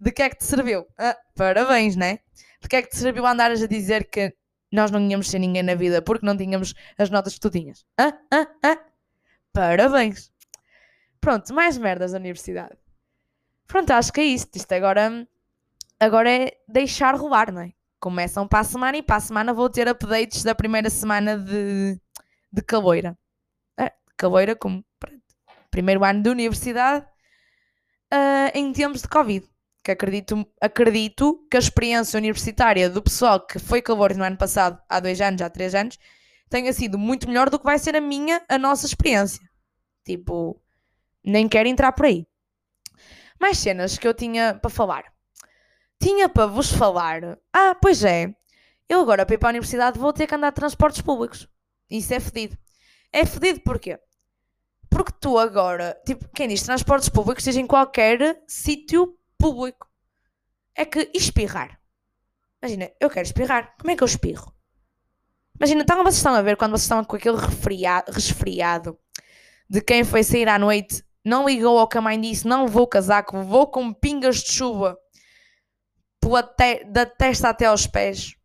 de 0.00 0.11
que 0.11 0.22
é 0.22 0.28
que 0.28 0.38
te 0.38 0.44
serviu? 0.44 0.84
Ah, 0.99 1.16
parabéns, 1.37 1.94
né? 1.94 2.18
De 2.61 2.68
que 2.68 2.75
é 2.75 2.82
que 2.82 2.90
te 2.90 2.96
serviu 2.96 3.25
andares 3.25 3.62
a 3.62 3.68
dizer 3.68 4.11
que 4.11 4.34
nós 4.73 4.91
não 4.91 5.00
íamos 5.00 5.29
ser 5.29 5.38
ninguém 5.38 5.62
na 5.62 5.75
vida 5.75 6.00
porque 6.00 6.25
não 6.25 6.37
tínhamos 6.37 6.75
as 6.99 7.11
notas 7.11 7.35
que 7.35 7.41
tu 7.41 7.50
tinhas? 7.50 7.85
Ah, 7.99 8.19
ah, 8.33 8.49
ah. 8.64 8.79
Parabéns. 9.52 10.33
Pronto, 11.21 11.52
mais 11.55 11.76
merdas 11.76 12.12
da 12.12 12.19
universidade. 12.19 12.76
Pronto, 13.67 13.91
acho 13.91 14.12
que 14.12 14.21
é 14.21 14.25
isso. 14.25 14.49
Isto 14.55 14.73
agora, 14.73 15.29
agora 16.00 16.31
é 16.31 16.52
deixar 16.67 17.14
rolar, 17.14 17.52
não 17.52 17.62
é? 17.62 17.73
Começam 18.00 18.49
para 18.49 18.61
a 18.61 18.64
semana 18.64 18.97
e 18.97 19.02
para 19.02 19.17
a 19.17 19.21
semana 19.21 19.52
vou 19.52 19.71
ter 19.71 19.87
updates 19.88 20.43
da 20.43 20.55
primeira 20.55 20.91
semana 20.91 21.38
de, 21.38 22.00
de 22.50 22.62
Caloira. 22.62 23.17
É, 23.79 23.93
Caloira 24.17 24.57
como 24.57 24.85
pronto, 24.99 25.23
primeiro 25.71 26.02
ano 26.02 26.23
de 26.23 26.31
universidade 26.31 27.07
uh, 28.12 28.50
em 28.55 28.73
tempos 28.73 29.02
de 29.02 29.09
Covid 29.09 29.51
que 29.82 29.90
acredito, 29.90 30.46
acredito 30.60 31.46
que 31.50 31.56
a 31.56 31.60
experiência 31.60 32.16
universitária 32.16 32.88
do 32.88 33.02
pessoal 33.02 33.44
que 33.44 33.58
foi 33.58 33.82
calor 33.82 34.14
no 34.14 34.24
ano 34.24 34.36
passado, 34.36 34.80
há 34.88 35.00
dois 35.00 35.20
anos, 35.20 35.42
há 35.42 35.50
três 35.50 35.74
anos, 35.74 35.98
tenha 36.48 36.72
sido 36.72 36.98
muito 36.98 37.26
melhor 37.26 37.50
do 37.50 37.58
que 37.58 37.64
vai 37.64 37.78
ser 37.78 37.96
a 37.96 38.00
minha, 38.00 38.42
a 38.48 38.58
nossa 38.58 38.86
experiência. 38.86 39.40
Tipo, 40.04 40.60
nem 41.24 41.48
quero 41.48 41.68
entrar 41.68 41.92
por 41.92 42.06
aí. 42.06 42.26
Mais 43.40 43.58
cenas 43.58 43.98
que 43.98 44.06
eu 44.06 44.14
tinha 44.14 44.54
para 44.54 44.70
falar. 44.70 45.04
Tinha 46.00 46.28
para 46.28 46.46
vos 46.46 46.70
falar. 46.70 47.38
Ah, 47.52 47.74
pois 47.74 48.04
é. 48.04 48.32
Eu 48.88 49.00
agora 49.00 49.26
para 49.26 49.34
ir 49.34 49.38
para 49.38 49.48
a 49.48 49.50
universidade 49.50 49.98
vou 49.98 50.12
ter 50.12 50.26
que 50.26 50.34
andar 50.34 50.50
de 50.50 50.56
transportes 50.56 51.00
públicos. 51.00 51.48
Isso 51.90 52.12
é 52.14 52.20
fedido. 52.20 52.56
É 53.12 53.24
fedido 53.26 53.60
porquê? 53.60 53.98
Porque 54.90 55.12
tu 55.20 55.38
agora, 55.38 55.98
tipo, 56.04 56.28
quem 56.28 56.48
diz 56.48 56.62
transportes 56.62 57.08
públicos, 57.08 57.42
seja 57.42 57.60
em 57.60 57.66
qualquer 57.66 58.42
sítio 58.46 59.16
público. 59.42 59.88
É 60.75 60.84
que 60.84 61.11
espirrar. 61.14 61.80
Imagina, 62.62 62.90
eu 63.00 63.11
quero 63.11 63.26
espirrar. 63.26 63.75
Como 63.78 63.90
é 63.90 63.96
que 63.96 64.02
eu 64.02 64.06
espirro? 64.06 64.54
Imagina, 65.58 65.82
então 65.82 66.02
vocês 66.02 66.16
estão 66.16 66.34
a 66.34 66.42
ver 66.42 66.56
quando 66.56 66.72
vocês 66.72 66.84
estão 66.84 67.04
com 67.04 67.16
aquele 67.16 67.37
resfriado 68.08 68.99
de 69.68 69.80
quem 69.80 70.04
foi 70.04 70.22
sair 70.22 70.49
à 70.49 70.58
noite, 70.58 71.04
não 71.25 71.46
ligou 71.46 71.78
ao 71.78 71.88
que 71.88 71.99
a 71.99 72.00
mãe 72.00 72.20
disse, 72.20 72.46
não 72.46 72.64
levou 72.64 72.82
o 72.82 72.87
casaco, 72.87 73.42
vou 73.42 73.66
com 73.66 73.92
pingas 73.92 74.37
de 74.37 74.52
chuva 74.52 74.99
te 76.56 76.84
da 76.84 77.04
testa 77.04 77.49
até 77.49 77.66
aos 77.66 77.87
pés. 77.87 78.37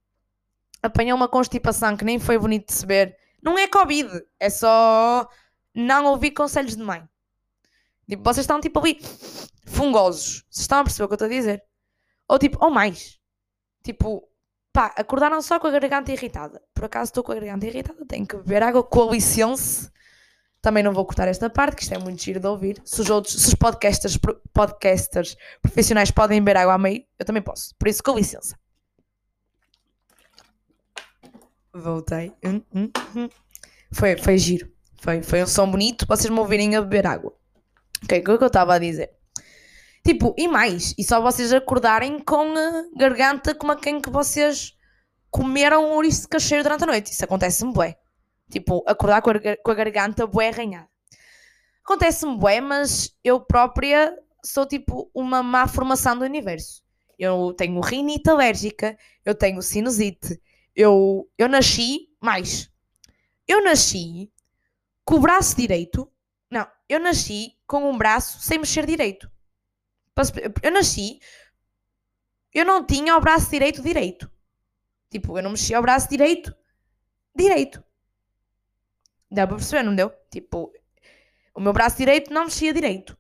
Apanhou 0.82 1.18
uma 1.18 1.28
constipação 1.28 1.96
que 1.96 2.06
nem 2.06 2.20
foi 2.20 2.38
bonito 2.38 2.68
de 2.68 2.74
se 2.74 2.86
ver. 2.86 3.18
Não 3.42 3.58
é 3.58 3.68
Covid, 3.68 4.10
é 4.40 4.50
só 4.50 5.28
não 5.74 6.06
ouvir 6.06 6.32
conselhos 6.32 6.76
de 6.76 6.84
mãe. 6.84 7.08
Tipo, 8.10 8.24
vocês 8.24 8.44
estão 8.44 8.62
tipo 8.62 8.80
ali 8.80 9.00
fungosos. 9.66 10.44
Vocês 10.50 10.62
estão 10.62 10.80
a 10.80 10.84
perceber 10.84 11.04
o 11.04 11.08
que 11.08 11.14
eu 11.14 11.16
estou 11.16 11.26
a 11.26 11.30
dizer? 11.30 11.64
Ou 12.28 12.40
tipo, 12.40 12.64
ou 12.64 12.72
mais. 12.72 13.20
Tipo, 13.84 14.28
pá, 14.72 14.94
acordaram 14.98 15.42
só 15.42 15.60
com 15.60 15.68
a 15.68 15.72
garganta 15.72 16.12
irritada. 16.12 16.62
Por 16.74 16.86
acaso 16.86 17.10
estou 17.10 17.24
com 17.24 17.32
a 17.32 17.36
garganta 17.36 17.66
irritada, 17.66 18.06
tenho 18.06 18.26
que 18.26 18.38
beber 18.38 18.64
água 18.64 18.84
com 18.84 19.12
licença. 19.12 19.92
Também 20.62 20.84
não 20.84 20.94
vou 20.94 21.06
cortar 21.06 21.28
esta 21.28 21.50
parte, 21.50 21.76
que 21.76 21.84
isto 21.84 21.94
é 21.94 21.98
muito 22.00 22.22
giro 22.22 22.40
de 22.40 22.48
ouvir. 22.48 22.82
Se 22.84 23.02
os, 23.02 23.10
outros, 23.10 23.42
se 23.42 23.48
os 23.48 23.56
podcasters, 23.56 24.18
podcasters 24.54 25.38
profissionais 25.62 26.12
podem 26.12 26.42
beber 26.42 26.58
água 26.58 26.74
a 26.74 26.78
meio, 26.78 27.06
eu 27.18 27.26
também 27.26 27.42
posso. 27.42 27.76
Por 27.78 27.88
isso, 27.88 28.04
com 28.04 28.16
licença. 28.16 28.58
Voltei. 31.74 32.34
Hum, 32.44 32.62
hum, 32.74 32.92
hum. 33.16 33.30
Foi, 33.92 34.18
foi 34.18 34.38
giro. 34.38 34.70
Foi, 35.00 35.22
foi 35.22 35.44
um 35.44 35.48
som 35.48 35.70
bonito 35.70 36.06
vocês 36.08 36.30
me 36.30 36.40
ouvirem 36.40 36.76
a 36.76 36.82
beber 36.82 37.06
água. 37.06 37.34
Ok, 38.04 38.20
o 38.20 38.24
que 38.24 38.32
é 38.32 38.38
que 38.38 38.44
eu 38.44 38.48
estava 38.48 38.76
a 38.76 38.80
dizer? 38.80 39.12
Tipo, 40.06 40.34
e 40.38 40.48
mais, 40.48 40.94
e 40.98 41.04
só 41.04 41.20
vocês 41.22 41.52
acordarem 41.52 42.20
com 42.20 42.58
a 42.58 42.84
garganta 42.96 43.54
como 43.54 43.74
a 43.74 43.76
quem 43.76 44.00
que 44.00 44.10
vocês 44.10 44.74
comeram 45.30 45.86
um 45.86 45.96
ouriço 45.96 46.22
de 46.22 46.28
cacheiro 46.30 46.64
durante 46.64 46.84
a 46.84 46.88
noite. 46.88 47.12
Isso 47.12 47.26
acontece-me 47.26 47.74
bué. 47.74 47.98
Tipo, 48.50 48.84
acordar 48.88 49.22
com 49.22 49.32
a, 49.32 49.34
com 49.62 49.72
a 49.72 49.76
garganta 49.76 50.26
bué 50.26 50.48
arranhada. 50.48 50.88
Acontece-me 51.84 52.38
bué, 52.38 52.62
mas 52.62 53.14
eu 53.24 53.42
própria 53.42 54.18
sou 54.44 54.66
tipo 54.66 55.12
uma 55.14 55.44
má 55.44 55.68
formação 55.68 56.18
do 56.18 56.24
universo. 56.24 56.82
Eu 57.20 57.54
tenho 57.54 57.82
rinite 57.82 58.30
alérgica, 58.30 58.98
eu 59.26 59.36
tenho 59.36 59.62
sinusite, 59.62 60.40
eu, 60.76 61.28
eu 61.38 61.50
nasci 61.50 62.08
mais. 62.22 62.72
Eu 63.48 63.64
nasci 63.64 64.32
com 65.04 65.16
o 65.16 65.20
braço 65.20 65.56
direito. 65.56 66.10
Não, 66.50 66.66
eu 66.88 67.00
nasci 67.00 67.57
com 67.68 67.90
um 67.90 67.98
braço 67.98 68.40
sem 68.40 68.58
mexer 68.58 68.86
direito. 68.86 69.30
Eu 70.64 70.72
nasci, 70.72 71.20
eu 72.54 72.66
não 72.66 72.84
tinha 72.84 73.16
o 73.16 73.22
braço 73.22 73.52
direito 73.52 73.84
direito. 73.84 74.32
Tipo, 75.12 75.38
eu 75.38 75.44
não 75.44 75.52
mexia 75.52 75.78
o 75.78 75.82
braço 75.82 76.10
direito 76.10 76.56
direito. 77.36 77.84
Dá 79.30 79.46
para 79.46 79.58
perceber, 79.58 79.84
não 79.84 79.94
deu? 79.94 80.12
Tipo, 80.32 80.74
o 81.54 81.60
meu 81.60 81.74
braço 81.74 81.98
direito 81.98 82.34
não 82.34 82.46
mexia 82.46 82.74
direito. 82.74 83.18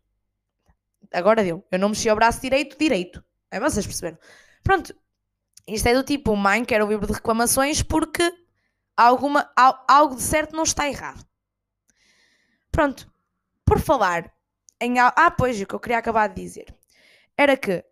Agora 1.13 1.44
deu. 1.44 1.66
Eu 1.72 1.77
não 1.77 1.89
mexia 1.89 2.13
o 2.13 2.16
braço 2.16 2.42
direito 2.42 2.77
direito. 2.77 3.24
É 3.51 3.60
vocês 3.60 3.86
perceberam? 3.86 4.18
Pronto. 4.63 4.96
Isto 5.68 5.89
é 5.89 5.94
do 5.94 6.04
tipo, 6.04 6.36
mãe, 6.36 6.63
quero 6.63 6.86
o 6.86 6.89
livro 6.89 7.06
de 7.06 7.13
reclamações 7.13 7.84
porque 7.84 8.24
alguma, 8.96 9.51
algo 9.88 10.16
de 10.16 10.22
certo 10.22 10.56
não 10.56 10.63
está 10.63 10.88
errado. 10.88 11.25
Pronto. 12.72 13.12
Por 13.66 13.80
falar 13.80 14.34
em. 14.79 15.00
Ah, 15.00 15.31
pois, 15.31 15.62
o 15.62 15.65
que 15.65 15.74
eu 15.75 15.79
queria 15.79 15.98
acabar 15.98 16.27
de 16.27 16.41
dizer 16.41 16.75
era 17.38 17.55
que 17.55 17.84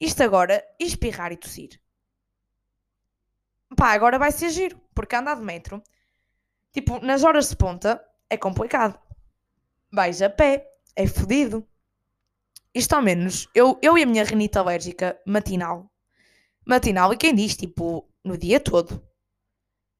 isto 0.00 0.22
agora, 0.22 0.64
espirrar 0.78 1.32
e 1.32 1.36
tossir, 1.36 1.80
pá, 3.76 3.92
agora 3.92 4.18
vai 4.18 4.30
ser 4.30 4.50
giro, 4.50 4.80
porque 4.94 5.16
andar 5.16 5.36
de 5.36 5.42
metro, 5.42 5.82
tipo, 6.72 6.98
nas 7.00 7.24
horas 7.24 7.48
de 7.48 7.56
ponta, 7.56 8.02
é 8.28 8.36
complicado. 8.36 8.98
Vais 9.90 10.20
a 10.20 10.28
pé, 10.28 10.68
é 10.94 11.06
fodido. 11.06 11.66
Isto 12.74 12.94
ao 12.94 13.02
menos, 13.02 13.48
eu, 13.54 13.78
eu 13.82 13.96
e 13.96 14.02
a 14.02 14.06
minha 14.06 14.24
renita 14.24 14.60
alérgica 14.60 15.18
matinal, 15.26 15.90
matinal, 16.64 17.12
e 17.12 17.16
quem 17.16 17.34
diz, 17.34 17.56
tipo, 17.56 18.06
no 18.22 18.36
dia 18.36 18.60
todo, 18.60 19.02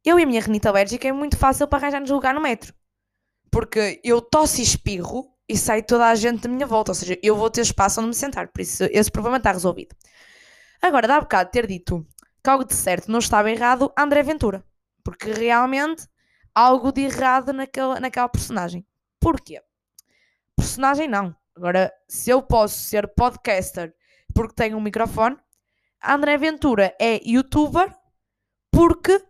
eu 0.04 0.20
e 0.20 0.22
a 0.22 0.26
minha 0.26 0.40
renita 0.40 0.68
alérgica 0.68 1.08
é 1.08 1.12
muito 1.12 1.36
fácil 1.38 1.66
para 1.66 1.78
arranjar-nos 1.78 2.10
lugar 2.10 2.34
no 2.34 2.40
metro. 2.40 2.74
Porque 3.50 4.00
eu 4.04 4.20
tosse 4.20 4.60
e 4.60 4.64
espirro 4.64 5.35
e 5.48 5.56
sai 5.56 5.82
toda 5.82 6.06
a 6.06 6.14
gente 6.14 6.42
da 6.42 6.48
minha 6.48 6.66
volta. 6.66 6.90
Ou 6.90 6.94
seja, 6.94 7.18
eu 7.22 7.36
vou 7.36 7.50
ter 7.50 7.60
espaço 7.60 8.00
onde 8.00 8.08
me 8.08 8.14
sentar. 8.14 8.48
Por 8.48 8.60
isso, 8.60 8.84
esse 8.90 9.10
problema 9.10 9.36
está 9.36 9.52
resolvido. 9.52 9.94
Agora, 10.80 11.06
dá 11.06 11.20
bocado 11.20 11.50
ter 11.50 11.66
dito 11.66 12.06
que 12.42 12.50
algo 12.50 12.64
de 12.64 12.74
certo 12.74 13.10
não 13.10 13.18
estava 13.18 13.50
errado, 13.50 13.92
André 13.98 14.22
Ventura. 14.22 14.64
Porque 15.04 15.32
realmente 15.32 16.08
algo 16.54 16.90
de 16.90 17.02
errado 17.02 17.52
naquela, 17.52 18.00
naquela 18.00 18.28
personagem. 18.28 18.86
Porquê? 19.20 19.60
Personagem 20.56 21.08
não. 21.08 21.34
Agora, 21.54 21.92
se 22.08 22.30
eu 22.30 22.42
posso 22.42 22.78
ser 22.80 23.08
podcaster 23.08 23.94
porque 24.34 24.54
tenho 24.54 24.76
um 24.76 24.80
microfone, 24.80 25.36
André 26.02 26.36
Ventura 26.36 26.94
é 27.00 27.20
youtuber 27.26 27.94
porque 28.70 29.22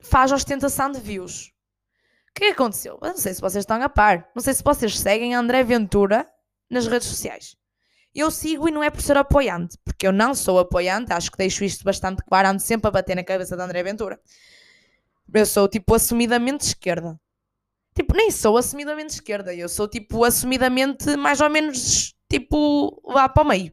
faz 0.00 0.32
ostentação 0.32 0.90
de 0.90 1.00
views. 1.00 1.53
O 2.36 2.40
que, 2.40 2.46
aconteceu? 2.46 2.98
Eu 3.00 3.10
não 3.10 3.16
sei 3.16 3.32
se 3.32 3.40
vocês 3.40 3.62
estão 3.62 3.80
a 3.80 3.88
par. 3.88 4.28
Não 4.34 4.42
sei 4.42 4.54
se 4.54 4.62
vocês 4.62 4.98
seguem 4.98 5.34
André 5.34 5.62
Ventura 5.62 6.28
nas 6.68 6.86
redes 6.88 7.06
sociais. 7.06 7.56
Eu 8.12 8.30
sigo 8.30 8.68
e 8.68 8.72
não 8.72 8.82
é 8.82 8.90
por 8.90 9.00
ser 9.02 9.16
apoiante, 9.16 9.78
porque 9.84 10.06
eu 10.06 10.12
não 10.12 10.34
sou 10.34 10.58
apoiante, 10.58 11.12
acho 11.12 11.30
que 11.30 11.38
deixo 11.38 11.64
isto 11.64 11.84
bastante 11.84 12.22
claro, 12.24 12.48
ando 12.48 12.60
sempre 12.60 12.88
a 12.88 12.90
bater 12.90 13.14
na 13.14 13.24
cabeça 13.24 13.56
de 13.56 13.62
André 13.62 13.82
Ventura. 13.82 14.20
Eu 15.32 15.46
sou 15.46 15.68
tipo 15.68 15.94
assumidamente 15.94 16.66
esquerda. 16.66 17.18
Tipo, 17.94 18.16
nem 18.16 18.30
sou 18.30 18.56
assumidamente 18.56 19.14
esquerda, 19.14 19.54
eu 19.54 19.68
sou 19.68 19.86
tipo 19.86 20.24
assumidamente 20.24 21.16
mais 21.16 21.40
ou 21.40 21.48
menos 21.48 22.14
tipo 22.28 23.00
lá 23.04 23.28
para 23.28 23.42
o 23.44 23.46
meio. 23.46 23.72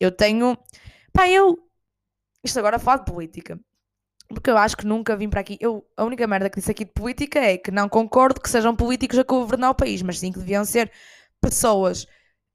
Eu 0.00 0.10
tenho. 0.10 0.56
Pá, 1.12 1.28
eu. 1.28 1.58
Isto 2.42 2.58
agora 2.58 2.78
falo 2.78 3.00
de 3.00 3.12
política. 3.12 3.60
Porque 4.28 4.50
eu 4.50 4.58
acho 4.58 4.76
que 4.76 4.86
nunca 4.86 5.16
vim 5.16 5.28
para 5.28 5.40
aqui. 5.40 5.56
Eu, 5.60 5.86
a 5.96 6.04
única 6.04 6.26
merda 6.26 6.50
que 6.50 6.58
disse 6.58 6.70
aqui 6.70 6.84
de 6.84 6.92
política 6.92 7.38
é 7.38 7.56
que 7.56 7.70
não 7.70 7.88
concordo 7.88 8.40
que 8.40 8.50
sejam 8.50 8.74
políticos 8.74 9.18
a 9.18 9.22
governar 9.22 9.70
o 9.70 9.74
país, 9.74 10.02
mas 10.02 10.18
sim 10.18 10.32
que 10.32 10.38
deviam 10.38 10.64
ser 10.64 10.90
pessoas 11.40 12.06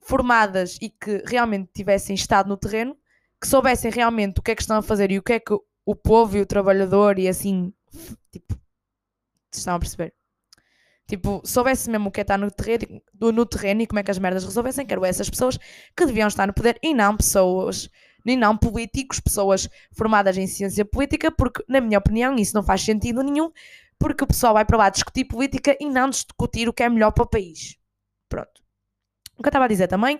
formadas 0.01 0.77
e 0.81 0.89
que 0.89 1.23
realmente 1.25 1.69
tivessem 1.73 2.15
estado 2.15 2.49
no 2.49 2.57
terreno, 2.57 2.97
que 3.39 3.47
soubessem 3.47 3.91
realmente 3.91 4.39
o 4.39 4.41
que 4.41 4.51
é 4.51 4.55
que 4.55 4.61
estão 4.61 4.77
a 4.77 4.81
fazer 4.81 5.11
e 5.11 5.17
o 5.17 5.23
que 5.23 5.33
é 5.33 5.39
que 5.39 5.53
o 5.85 5.95
povo 5.95 6.37
e 6.37 6.41
o 6.41 6.45
trabalhador 6.45 7.17
e 7.17 7.27
assim, 7.27 7.73
tipo, 8.31 8.59
estão 9.51 9.75
a 9.75 9.79
perceber? 9.79 10.13
Tipo, 11.07 11.41
soubesse 11.43 11.89
mesmo 11.89 12.09
o 12.09 12.11
que 12.11 12.21
é 12.21 12.23
estar 12.23 12.37
no 12.37 12.49
terreno, 12.49 13.01
no 13.19 13.45
terreno 13.45 13.81
e 13.81 13.87
como 13.87 13.99
é 13.99 14.03
que 14.03 14.11
as 14.11 14.19
merdas 14.19 14.45
resolvessem, 14.45 14.85
quero 14.85 15.03
essas 15.03 15.29
pessoas 15.29 15.57
que 15.95 16.05
deviam 16.05 16.27
estar 16.27 16.47
no 16.47 16.53
poder 16.53 16.79
e 16.81 16.93
não 16.93 17.17
pessoas, 17.17 17.89
nem 18.25 18.37
não 18.37 18.57
políticos, 18.57 19.19
pessoas 19.19 19.69
formadas 19.91 20.37
em 20.37 20.47
ciência 20.47 20.85
política, 20.85 21.31
porque, 21.31 21.63
na 21.67 21.81
minha 21.81 21.97
opinião, 21.97 22.35
isso 22.35 22.55
não 22.55 22.63
faz 22.63 22.81
sentido 22.81 23.21
nenhum, 23.21 23.51
porque 23.99 24.23
o 24.23 24.27
pessoal 24.27 24.53
vai 24.53 24.65
para 24.65 24.77
lá 24.77 24.89
discutir 24.89 25.25
política 25.25 25.75
e 25.79 25.89
não 25.89 26.09
discutir 26.09 26.67
o 26.67 26.73
que 26.73 26.83
é 26.83 26.89
melhor 26.89 27.11
para 27.11 27.23
o 27.23 27.29
país. 27.29 27.77
Pronto. 28.29 28.61
O 29.37 29.43
que 29.43 29.47
eu 29.47 29.49
estava 29.49 29.65
a 29.65 29.67
dizer 29.67 29.87
também, 29.87 30.19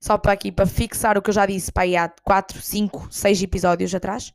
só 0.00 0.18
para 0.18 0.32
aqui, 0.32 0.52
para 0.52 0.66
fixar 0.66 1.16
o 1.16 1.22
que 1.22 1.30
eu 1.30 1.34
já 1.34 1.46
disse 1.46 1.72
para 1.72 1.84
aí 1.84 1.96
há 1.96 2.08
4, 2.08 2.60
5, 2.60 3.08
6 3.10 3.42
episódios 3.42 3.94
atrás, 3.94 4.32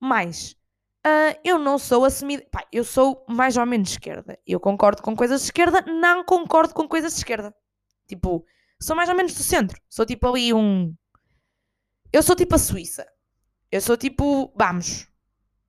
mas 0.00 0.56
Uh, 1.04 1.34
eu 1.42 1.58
não 1.58 1.78
sou 1.78 2.04
assumida. 2.04 2.44
Pá, 2.50 2.64
eu 2.72 2.84
sou 2.84 3.24
mais 3.28 3.56
ou 3.56 3.66
menos 3.66 3.90
esquerda. 3.90 4.38
Eu 4.46 4.60
concordo 4.60 5.02
com 5.02 5.16
coisas 5.16 5.40
de 5.40 5.46
esquerda, 5.46 5.82
não 5.82 6.24
concordo 6.24 6.72
com 6.72 6.86
coisas 6.86 7.12
de 7.12 7.18
esquerda. 7.18 7.52
Tipo, 8.06 8.46
sou 8.80 8.94
mais 8.94 9.08
ou 9.08 9.16
menos 9.16 9.34
do 9.34 9.42
centro. 9.42 9.80
Sou 9.88 10.06
tipo 10.06 10.28
ali 10.28 10.54
um. 10.54 10.94
Eu 12.12 12.22
sou 12.22 12.36
tipo 12.36 12.54
a 12.54 12.58
Suíça. 12.58 13.06
Eu 13.70 13.80
sou 13.80 13.96
tipo. 13.96 14.52
Vamos. 14.56 15.08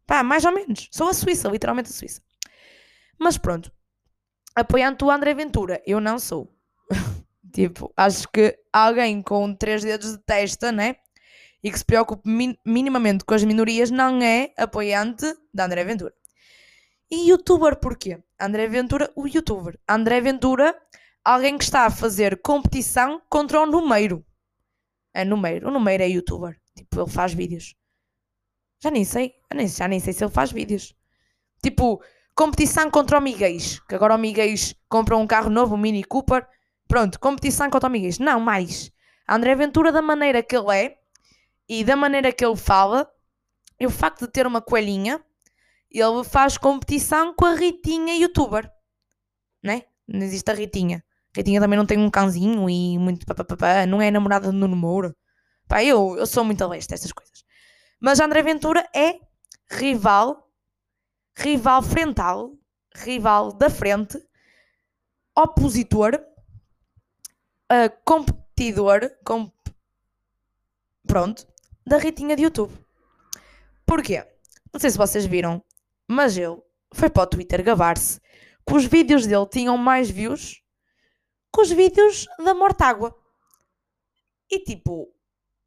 Pá, 0.05 0.23
mais 0.23 0.43
ou 0.45 0.51
menos. 0.51 0.89
Sou 0.91 1.07
a 1.07 1.13
Suíça, 1.13 1.49
literalmente 1.49 1.89
a 1.89 1.93
Suíça. 1.93 2.21
Mas 3.17 3.37
pronto. 3.37 3.71
Apoiando 4.55 5.05
o 5.05 5.11
André 5.11 5.33
Ventura, 5.33 5.81
eu 5.85 5.99
não 5.99 6.19
sou. 6.19 6.53
tipo, 7.53 7.91
acho 7.95 8.27
que 8.29 8.59
alguém 8.71 9.21
com 9.21 9.55
três 9.55 9.83
dedos 9.83 10.11
de 10.11 10.17
testa, 10.19 10.71
né? 10.71 10.97
e 11.63 11.71
que 11.71 11.77
se 11.79 11.85
preocupe 11.85 12.29
min 12.29 12.57
minimamente 12.65 13.23
com 13.23 13.33
as 13.33 13.43
minorias 13.43 13.89
não 13.89 14.21
é 14.21 14.53
apoiante 14.57 15.33
da 15.53 15.65
André 15.65 15.83
Ventura. 15.85 16.13
E 17.09 17.29
youtuber 17.29 17.77
porquê? 17.77 18.21
André 18.39 18.67
Ventura, 18.67 19.09
o 19.15 19.27
youtuber. 19.27 19.79
André 19.87 20.19
Ventura, 20.19 20.75
alguém 21.23 21.57
que 21.57 21.63
está 21.63 21.85
a 21.85 21.91
fazer 21.91 22.41
competição 22.41 23.21
contra 23.29 23.61
o 23.61 23.65
Numeiro. 23.65 24.25
É 25.13 25.23
Numeiro. 25.23 25.67
O 25.67 25.71
Numeiro 25.71 26.03
é 26.03 26.09
youtuber. 26.09 26.59
Tipo, 26.75 27.01
ele 27.01 27.09
faz 27.09 27.33
vídeos. 27.33 27.75
Já 28.81 28.89
nem 28.91 29.05
sei. 29.05 29.33
Já 29.51 29.57
nem, 29.57 29.67
já 29.67 29.87
nem 29.87 29.99
sei 29.99 30.13
se 30.13 30.23
ele 30.23 30.31
faz 30.31 30.51
vídeos. 30.51 30.95
Tipo, 31.61 32.03
competição 32.35 32.89
contra 32.89 33.19
o 33.19 33.21
Miguel. 33.21 33.57
Que 33.87 33.95
agora 33.95 34.15
o 34.15 34.17
Miguel 34.17 34.53
compra 34.89 35.15
um 35.15 35.27
carro 35.27 35.49
novo, 35.49 35.75
um 35.75 35.77
Mini 35.77 36.03
Cooper. 36.03 36.47
Pronto, 36.87 37.19
competição 37.19 37.69
contra 37.69 37.87
o 37.87 37.91
Miguel. 37.91 38.11
Não, 38.19 38.39
mais. 38.39 38.91
André 39.27 39.55
Ventura, 39.55 39.91
da 39.91 40.01
maneira 40.01 40.43
que 40.43 40.55
ele 40.55 40.75
é, 40.75 40.97
e 41.67 41.83
da 41.83 41.95
maneira 41.95 42.31
que 42.33 42.45
ele 42.45 42.57
fala, 42.57 43.09
e 43.79 43.85
o 43.85 43.89
facto 43.89 44.25
de 44.25 44.31
ter 44.31 44.45
uma 44.45 44.61
coelhinha, 44.61 45.23
ele 45.89 46.23
faz 46.23 46.57
competição 46.57 47.33
com 47.33 47.45
a 47.45 47.55
Ritinha 47.55 48.15
youtuber. 48.15 48.69
Né? 49.63 49.83
Não 50.07 50.21
existe 50.21 50.49
a 50.51 50.53
Ritinha. 50.53 51.03
A 51.35 51.39
Ritinha 51.39 51.59
também 51.59 51.77
não 51.77 51.85
tem 51.85 51.97
um 51.97 52.11
cãozinho 52.11 52.69
e 52.69 52.97
muito 52.99 53.25
papapá, 53.25 53.85
não 53.87 54.01
é 54.01 54.11
namorada 54.11 54.51
do 54.51 54.57
Nuno 54.57 54.75
Moura. 54.75 55.15
Pá, 55.67 55.83
eu, 55.83 56.15
eu 56.17 56.27
sou 56.27 56.43
muito 56.43 56.63
a 56.63 56.67
leste 56.67 56.89
destas 56.89 57.11
coisas. 57.11 57.43
Mas 57.99 58.19
André 58.19 58.43
Ventura 58.43 58.87
é 58.93 59.19
rival, 59.71 60.47
rival 61.35 61.81
frontal, 61.81 62.51
rival 62.95 63.51
da 63.51 63.69
frente, 63.69 64.19
opositor, 65.35 66.15
uh, 67.71 67.89
competidor, 68.05 69.09
com... 69.25 69.51
pronto, 71.07 71.47
da 71.85 71.97
Ritinha 71.97 72.35
de 72.35 72.43
YouTube. 72.43 72.73
Porquê? 73.85 74.23
Não 74.71 74.79
sei 74.79 74.91
se 74.91 74.97
vocês 74.97 75.25
viram, 75.25 75.63
mas 76.07 76.37
ele 76.37 76.61
foi 76.93 77.09
para 77.09 77.23
o 77.23 77.27
Twitter 77.27 77.63
gabar-se 77.63 78.21
que 78.65 78.75
os 78.75 78.85
vídeos 78.85 79.25
dele 79.25 79.47
tinham 79.47 79.77
mais 79.77 80.09
views 80.09 80.62
que 81.53 81.61
os 81.61 81.71
vídeos 81.71 82.27
da 82.43 82.53
Mortágua. 82.53 83.15
E 84.49 84.59
tipo, 84.59 85.13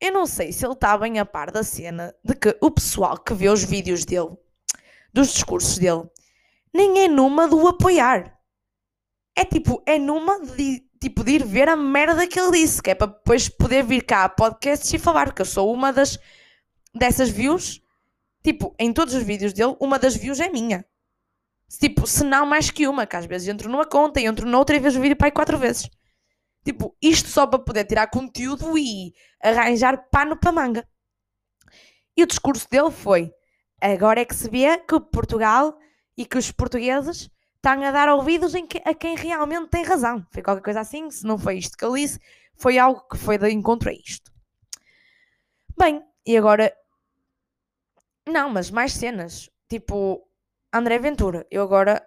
eu 0.00 0.12
não 0.12 0.26
sei 0.26 0.52
se 0.52 0.64
ele 0.66 0.74
está 0.74 0.96
bem 0.98 1.18
a 1.18 1.24
par 1.24 1.50
da 1.50 1.62
cena 1.62 2.14
de 2.24 2.34
que 2.34 2.56
o 2.60 2.70
pessoal 2.70 3.18
que 3.18 3.32
vê 3.32 3.48
os 3.48 3.62
vídeos 3.62 4.04
dele, 4.04 4.36
dos 5.12 5.32
discursos 5.32 5.78
dele, 5.78 6.08
nem 6.74 7.04
é 7.04 7.08
numa 7.08 7.48
do 7.48 7.66
apoiar. 7.66 8.38
É 9.34 9.44
tipo, 9.44 9.82
é 9.86 9.98
numa 9.98 10.40
de 10.40 10.86
tipo, 11.00 11.22
de 11.22 11.32
ir 11.32 11.44
ver 11.44 11.68
a 11.68 11.76
merda 11.76 12.26
que 12.26 12.38
ele 12.38 12.52
disse, 12.52 12.82
que 12.82 12.90
é 12.90 12.94
para 12.94 13.08
depois 13.08 13.48
poder 13.48 13.84
vir 13.84 14.02
cá 14.04 14.24
a 14.24 14.28
podcasts 14.28 14.92
e 14.92 14.98
falar, 14.98 15.32
que 15.32 15.42
eu 15.42 15.46
sou 15.46 15.72
uma 15.72 15.92
das 15.92 16.18
dessas 16.94 17.28
views, 17.28 17.82
tipo, 18.42 18.74
em 18.78 18.92
todos 18.92 19.14
os 19.14 19.22
vídeos 19.22 19.52
dele, 19.52 19.76
uma 19.78 19.98
das 19.98 20.16
views 20.16 20.40
é 20.40 20.48
minha. 20.48 20.84
Tipo, 21.68 22.06
se 22.06 22.24
não 22.24 22.46
mais 22.46 22.70
que 22.70 22.86
uma, 22.86 23.06
que 23.06 23.16
às 23.16 23.26
vezes 23.26 23.48
entro 23.48 23.68
numa 23.68 23.84
conta 23.84 24.20
e 24.20 24.26
entro 24.26 24.46
noutra 24.46 24.76
e 24.76 24.78
vejo 24.78 24.98
o 24.98 25.02
vídeo 25.02 25.16
para 25.16 25.26
aí 25.26 25.32
quatro 25.32 25.58
vezes. 25.58 25.90
Tipo, 26.64 26.96
isto 27.00 27.28
só 27.28 27.46
para 27.46 27.58
poder 27.58 27.84
tirar 27.84 28.08
conteúdo 28.08 28.76
e 28.78 29.12
arranjar 29.42 30.08
pano 30.10 30.36
para 30.36 30.52
manga. 30.52 30.88
E 32.16 32.22
o 32.22 32.26
discurso 32.26 32.68
dele 32.70 32.90
foi: 32.90 33.32
agora 33.80 34.20
é 34.20 34.24
que 34.24 34.34
se 34.34 34.48
vê 34.48 34.78
que 34.78 34.98
Portugal 34.98 35.78
e 36.16 36.24
que 36.24 36.38
os 36.38 36.50
portugueses 36.50 37.30
estão 37.56 37.82
a 37.82 37.90
dar 37.90 38.08
ouvidos 38.08 38.52
que, 38.68 38.80
a 38.84 38.94
quem 38.94 39.16
realmente 39.16 39.68
tem 39.68 39.84
razão. 39.84 40.24
Foi 40.32 40.42
qualquer 40.42 40.62
coisa 40.62 40.80
assim, 40.80 41.10
se 41.10 41.24
não 41.24 41.38
foi 41.38 41.58
isto 41.58 41.76
que 41.76 41.84
ele 41.84 42.00
disse, 42.00 42.20
foi 42.54 42.78
algo 42.78 43.06
que 43.08 43.18
foi 43.18 43.38
de 43.38 43.50
encontro 43.50 43.90
a 43.90 43.92
isto. 43.92 44.32
Bem, 45.78 46.02
e 46.24 46.36
agora. 46.36 46.72
Não, 48.26 48.50
mas 48.50 48.70
mais 48.70 48.92
cenas. 48.92 49.50
Tipo, 49.68 50.25
André 50.76 50.98
Ventura. 50.98 51.46
Eu 51.50 51.62
agora. 51.62 52.04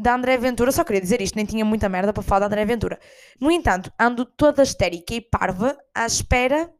Da 0.00 0.14
André 0.14 0.36
Ventura, 0.36 0.70
só 0.70 0.84
queria 0.84 1.00
dizer 1.00 1.20
isto, 1.20 1.34
nem 1.34 1.44
tinha 1.44 1.64
muita 1.64 1.88
merda 1.88 2.12
para 2.12 2.22
falar 2.22 2.40
da 2.40 2.46
André 2.46 2.64
Ventura. 2.64 3.00
No 3.40 3.50
entanto, 3.50 3.92
ando 3.98 4.24
toda 4.24 4.62
histérica 4.62 5.12
e 5.12 5.20
parva 5.20 5.76
à 5.92 6.06
espera 6.06 6.72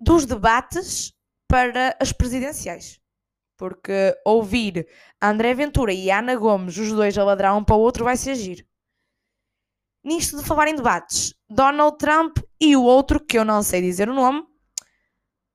dos 0.00 0.26
debates 0.26 1.12
para 1.46 1.96
as 2.00 2.12
presidenciais. 2.12 2.98
Porque 3.56 4.16
ouvir 4.24 4.88
André 5.22 5.54
Ventura 5.54 5.92
e 5.92 6.10
Ana 6.10 6.34
Gomes, 6.34 6.78
os 6.78 6.90
dois 6.90 7.16
a 7.16 7.22
ladrar 7.22 7.56
um 7.56 7.62
para 7.62 7.76
o 7.76 7.80
outro, 7.80 8.02
vai 8.02 8.16
ser 8.16 8.32
agir. 8.32 8.66
Nisto 10.02 10.38
de 10.38 10.44
falar 10.44 10.66
em 10.66 10.74
debates, 10.74 11.34
Donald 11.48 11.98
Trump 11.98 12.38
e 12.58 12.74
o 12.74 12.82
outro, 12.82 13.20
que 13.20 13.38
eu 13.38 13.44
não 13.44 13.62
sei 13.62 13.82
dizer 13.82 14.08
o 14.08 14.14
nome, 14.14 14.42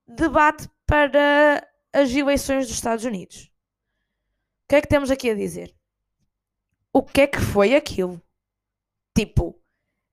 debate 0.07 0.69
para 0.85 1.67
as 1.91 2.11
eleições 2.11 2.67
dos 2.67 2.75
Estados 2.75 3.05
Unidos. 3.05 3.51
Que 4.75 4.79
é 4.79 4.81
que 4.81 4.89
temos 4.89 5.09
aqui 5.09 5.29
a 5.29 5.33
dizer? 5.33 5.73
O 6.91 7.01
que 7.01 7.21
é 7.21 7.27
que 7.27 7.39
foi 7.39 7.77
aquilo? 7.77 8.21
Tipo, 9.15 9.57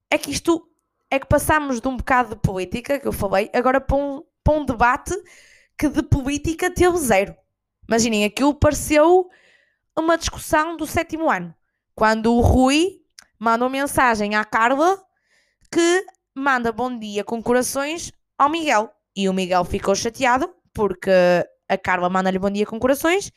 é 0.09 0.16
que 0.16 0.31
isto 0.31 0.70
é 1.11 1.18
que 1.18 1.27
passamos 1.27 1.81
de 1.81 1.88
um 1.88 1.96
bocado 1.96 2.37
de 2.37 2.40
política, 2.40 3.01
que 3.01 3.09
eu 3.09 3.12
falei, 3.12 3.51
agora 3.53 3.81
para 3.81 3.96
um, 3.96 4.22
para 4.44 4.55
um 4.55 4.64
debate 4.64 5.12
que 5.77 5.88
de 5.88 6.01
política 6.05 6.72
teve 6.72 6.96
zero. 6.98 7.35
Imaginem, 7.88 8.25
aquilo 8.25 8.55
pareceu 8.55 9.29
uma 9.98 10.16
discussão 10.16 10.77
do 10.77 10.87
sétimo 10.87 11.29
ano, 11.29 11.53
quando 11.92 12.33
o 12.33 12.40
Rui 12.40 13.01
manda 13.40 13.64
uma 13.64 13.70
mensagem 13.70 14.37
à 14.37 14.44
Carla 14.44 14.96
que 15.72 16.07
manda 16.37 16.70
bom 16.70 16.96
dia 16.96 17.25
com 17.25 17.42
corações 17.42 18.12
ao 18.38 18.48
Miguel. 18.48 18.94
E 19.16 19.29
o 19.29 19.35
Miguel 19.35 19.64
ficou 19.64 19.96
chateado 19.96 20.55
porque 20.72 21.11
a 21.68 21.77
Carla 21.77 22.09
manda-lhe 22.09 22.38
bom 22.38 22.48
dia 22.48 22.64
com 22.64 22.79
corações 22.79 23.33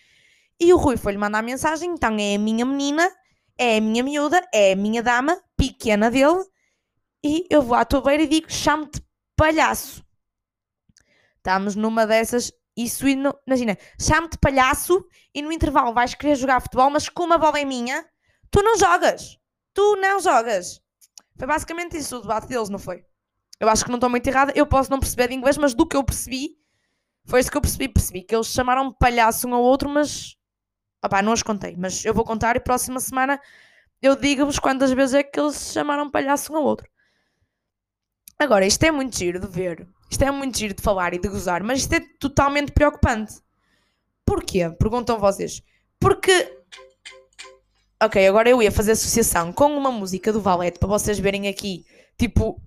e 0.59 0.73
o 0.73 0.77
Rui 0.77 0.97
foi-lhe 0.97 1.17
mandar 1.17 1.39
a 1.39 1.43
mensagem. 1.43 1.91
Então 1.91 2.17
é 2.17 2.35
a 2.35 2.39
minha 2.39 2.65
menina, 2.65 3.09
é 3.57 3.77
a 3.77 3.81
minha 3.81 4.03
miúda, 4.03 4.45
é 4.53 4.73
a 4.73 4.75
minha 4.75 5.01
dama 5.01 5.41
pequena 5.57 6.09
dele. 6.09 6.43
E 7.23 7.45
eu 7.49 7.61
vou 7.61 7.75
à 7.75 7.83
tua 7.83 8.01
beira 8.01 8.23
e 8.23 8.27
digo: 8.27 8.51
chame-te 8.51 9.01
palhaço. 9.35 10.03
Estamos 11.37 11.75
numa 11.75 12.05
dessas. 12.05 12.51
Isso, 12.77 13.07
imagina, 13.07 13.77
chame-te 13.99 14.37
palhaço 14.37 15.05
e 15.33 15.41
no 15.41 15.51
intervalo 15.51 15.93
vais 15.93 16.13
querer 16.13 16.35
jogar 16.35 16.59
futebol, 16.59 16.89
mas 16.89 17.07
como 17.07 17.33
a 17.33 17.37
bola 17.37 17.59
é 17.59 17.63
minha, 17.63 18.05
tu 18.51 18.61
não 18.61 18.77
jogas. 18.77 19.37
Tu 19.73 19.95
não 19.97 20.19
jogas. 20.19 20.81
Foi 21.37 21.47
basicamente 21.47 21.97
isso 21.97 22.17
o 22.17 22.21
debate 22.21 22.47
deles, 22.47 22.69
não 22.69 22.79
foi? 22.79 23.05
Eu 23.59 23.69
acho 23.69 23.83
que 23.83 23.89
não 23.89 23.97
estou 23.97 24.09
muito 24.09 24.27
errada. 24.27 24.53
Eu 24.55 24.65
posso 24.65 24.89
não 24.91 24.99
perceber 24.99 25.29
de 25.29 25.35
inglês, 25.35 25.57
mas 25.57 25.73
do 25.73 25.87
que 25.87 25.95
eu 25.95 26.03
percebi, 26.03 26.57
foi 27.25 27.39
isso 27.39 27.51
que 27.51 27.57
eu 27.57 27.61
percebi. 27.61 27.87
Percebi 27.89 28.21
que 28.23 28.35
eles 28.35 28.47
chamaram 28.47 28.91
palhaço 28.93 29.47
um 29.47 29.53
ao 29.53 29.61
outro, 29.61 29.89
mas. 29.89 30.35
Opá, 31.05 31.21
não 31.21 31.33
os 31.33 31.43
contei. 31.43 31.75
Mas 31.77 32.03
eu 32.03 32.13
vou 32.13 32.25
contar 32.25 32.55
e 32.55 32.59
próxima 32.59 32.99
semana 32.99 33.39
eu 34.01 34.15
digo-vos 34.15 34.59
quantas 34.59 34.91
vezes 34.91 35.15
é 35.15 35.23
que 35.23 35.39
eles 35.39 35.71
chamaram 35.71 36.09
palhaço 36.09 36.53
um 36.53 36.57
ao 36.57 36.63
outro. 36.63 36.87
Agora, 38.37 38.65
isto 38.65 38.83
é 38.83 38.91
muito 38.91 39.17
giro 39.17 39.39
de 39.39 39.47
ver. 39.47 39.87
Isto 40.09 40.23
é 40.23 40.31
muito 40.31 40.57
giro 40.57 40.73
de 40.73 40.81
falar 40.81 41.13
e 41.13 41.19
de 41.19 41.27
gozar, 41.27 41.63
mas 41.63 41.79
isto 41.79 41.93
é 41.93 41.99
totalmente 42.19 42.71
preocupante. 42.71 43.35
Porquê? 44.25 44.69
Perguntam 44.69 45.17
vocês. 45.17 45.63
Porque. 45.99 46.61
Ok, 48.03 48.27
agora 48.27 48.49
eu 48.49 48.61
ia 48.61 48.71
fazer 48.71 48.91
associação 48.91 49.53
com 49.53 49.75
uma 49.75 49.91
música 49.91 50.31
do 50.31 50.41
Valete 50.41 50.79
para 50.79 50.89
vocês 50.89 51.17
verem 51.17 51.47
aqui, 51.47 51.85
tipo, 52.17 52.61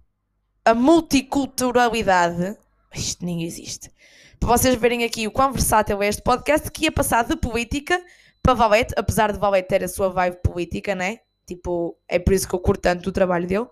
a 0.64 0.74
multiculturalidade. 0.74 2.57
Isto 2.94 3.24
nem 3.24 3.44
existe. 3.44 3.92
Para 4.40 4.48
vocês 4.48 4.74
verem 4.77 5.05
aqui 5.05 5.27
o 5.27 5.31
quão 5.31 5.53
versátil 5.53 6.03
é 6.03 6.09
este 6.09 6.22
podcast, 6.22 6.70
que 6.70 6.85
ia 6.85 6.92
passar 6.92 7.24
de 7.24 7.37
política 7.37 8.03
para 8.48 8.54
Valete, 8.54 8.94
apesar 8.96 9.30
de 9.30 9.38
Valete 9.38 9.68
ter 9.68 9.84
a 9.84 9.88
sua 9.88 10.08
vibe 10.08 10.40
política, 10.42 10.94
né? 10.94 11.18
Tipo, 11.46 11.98
é 12.08 12.18
por 12.18 12.32
isso 12.32 12.48
que 12.48 12.54
eu 12.54 12.58
curto 12.58 12.80
tanto 12.80 13.11
o 13.11 13.12
trabalho 13.12 13.46
dele. 13.46 13.66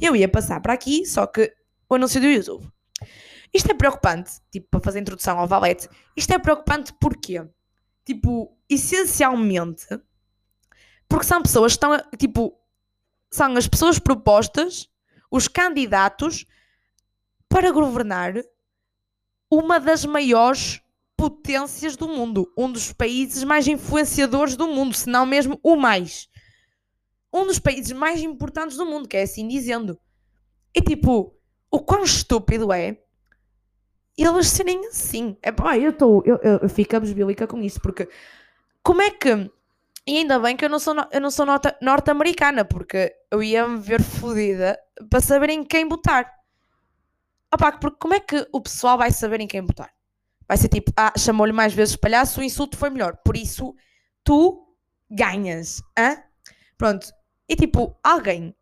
Eu 0.00 0.16
ia 0.16 0.26
passar 0.26 0.58
para 0.62 0.72
aqui, 0.72 1.04
só 1.04 1.26
que 1.26 1.54
o 1.86 1.96
anúncio 1.96 2.18
do 2.18 2.26
YouTube. 2.26 2.66
Isto 3.52 3.72
é 3.72 3.74
preocupante, 3.74 4.40
tipo, 4.50 4.68
para 4.70 4.80
fazer 4.80 5.00
introdução 5.00 5.38
ao 5.38 5.46
Valete. 5.46 5.86
Isto 6.16 6.32
é 6.32 6.38
preocupante 6.38 6.94
porque, 6.98 7.46
tipo, 8.06 8.56
essencialmente, 8.70 9.86
porque 11.06 11.26
são 11.26 11.42
pessoas 11.42 11.72
que 11.72 11.76
estão, 11.76 12.00
tipo, 12.18 12.58
são 13.30 13.54
as 13.54 13.68
pessoas 13.68 13.98
propostas, 13.98 14.88
os 15.30 15.46
candidatos 15.46 16.46
para 17.50 17.70
governar 17.70 18.32
uma 19.50 19.78
das 19.78 20.06
maiores 20.06 20.80
potências 21.16 21.96
do 21.96 22.08
mundo, 22.08 22.52
um 22.56 22.70
dos 22.70 22.92
países 22.92 23.42
mais 23.42 23.66
influenciadores 23.66 24.56
do 24.56 24.68
mundo, 24.68 24.94
se 24.94 25.08
não 25.08 25.24
mesmo 25.24 25.58
o 25.62 25.76
mais. 25.76 26.28
Um 27.32 27.46
dos 27.46 27.58
países 27.58 27.92
mais 27.92 28.22
importantes 28.22 28.76
do 28.76 28.86
mundo, 28.86 29.08
que 29.08 29.16
é 29.16 29.22
assim 29.22 29.48
dizendo. 29.48 29.98
E 30.74 30.82
tipo, 30.82 31.34
o 31.70 31.80
quão 31.80 32.04
estúpido 32.04 32.72
é 32.72 32.98
eles 34.16 34.48
serem 34.48 34.86
assim. 34.86 35.36
É 35.42 35.52
pá, 35.52 35.76
eu 35.76 35.90
estou. 35.90 36.22
Eu, 36.24 36.38
eu, 36.42 36.58
eu 36.62 36.68
fico 36.68 36.96
com 37.48 37.60
isso, 37.60 37.80
porque 37.80 38.08
como 38.82 39.02
é 39.02 39.10
que. 39.10 39.50
E 40.06 40.18
ainda 40.18 40.38
bem 40.38 40.56
que 40.56 40.64
eu 40.64 40.68
não 40.68 40.78
sou, 40.78 40.94
eu 41.10 41.20
não 41.20 41.30
sou 41.30 41.44
norte-americana, 41.82 42.64
porque 42.64 43.12
eu 43.30 43.42
ia 43.42 43.66
me 43.66 43.78
ver 43.78 44.00
fodida 44.02 44.78
para 45.10 45.20
saber 45.20 45.50
em 45.50 45.64
quem 45.64 45.88
votar. 45.88 46.32
Opá, 47.52 47.72
porque 47.72 47.98
como 47.98 48.14
é 48.14 48.20
que 48.20 48.46
o 48.52 48.60
pessoal 48.60 48.96
vai 48.96 49.10
saber 49.10 49.40
em 49.40 49.48
quem 49.48 49.62
votar? 49.62 49.95
Vai 50.48 50.56
ser 50.56 50.68
tipo, 50.68 50.92
ah, 50.96 51.12
chamou-lhe 51.18 51.52
mais 51.52 51.72
vezes 51.74 51.96
palhaço, 51.96 52.40
o 52.40 52.44
insulto 52.44 52.76
foi 52.76 52.90
melhor. 52.90 53.16
Por 53.24 53.36
isso, 53.36 53.74
tu 54.22 54.66
ganhas. 55.10 55.82
Hã? 55.98 56.22
Pronto. 56.78 57.08
E 57.48 57.56
tipo, 57.56 57.98
alguém 58.02 58.54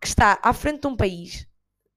que 0.00 0.06
está 0.06 0.38
à 0.42 0.52
frente 0.52 0.82
de 0.82 0.86
um 0.86 0.96
país 0.96 1.46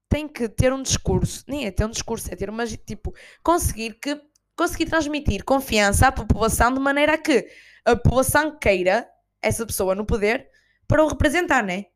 tem 0.08 0.26
que 0.26 0.48
ter 0.48 0.72
um 0.72 0.82
discurso, 0.82 1.44
nem 1.46 1.66
é 1.66 1.70
ter 1.70 1.84
um 1.84 1.90
discurso, 1.90 2.32
é 2.32 2.36
ter 2.36 2.48
uma, 2.48 2.66
tipo, 2.66 3.14
conseguir 3.42 3.98
que, 4.00 4.20
conseguir 4.56 4.86
transmitir 4.86 5.44
confiança 5.44 6.08
à 6.08 6.12
população 6.12 6.72
de 6.72 6.80
maneira 6.80 7.14
a 7.14 7.18
que 7.18 7.46
a 7.84 7.94
população 7.94 8.58
queira 8.58 9.06
essa 9.42 9.66
pessoa 9.66 9.94
no 9.94 10.06
poder 10.06 10.48
para 10.86 11.04
o 11.04 11.08
representar, 11.08 11.62
né? 11.62 11.86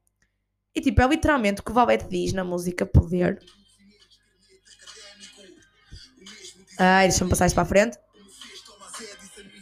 E 0.74 0.80
tipo, 0.80 1.00
é 1.02 1.06
literalmente 1.06 1.60
o 1.60 1.64
que 1.64 1.70
o 1.70 1.74
Valete 1.74 2.08
diz 2.08 2.32
na 2.32 2.44
música 2.44 2.86
Poder. 2.86 3.38
Ai, 6.78 7.08
deixa-me 7.08 7.30
passar 7.30 7.46
isto 7.46 7.54
para 7.54 7.64
a 7.64 7.66
frente. 7.66 7.98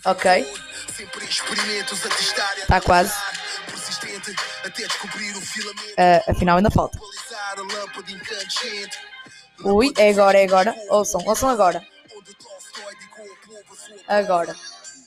Ok. 0.05 0.47
Está 2.61 2.81
quase. 2.81 3.13
Uh, 5.99 6.31
afinal, 6.31 6.57
ainda 6.57 6.71
falta. 6.71 6.99
Ui, 9.65 9.93
é 9.99 10.11
agora, 10.11 10.39
é 10.39 10.45
agora. 10.45 10.75
Ouçam, 10.89 11.23
ouçam 11.27 11.49
agora. 11.49 11.87
Agora. 14.09 14.57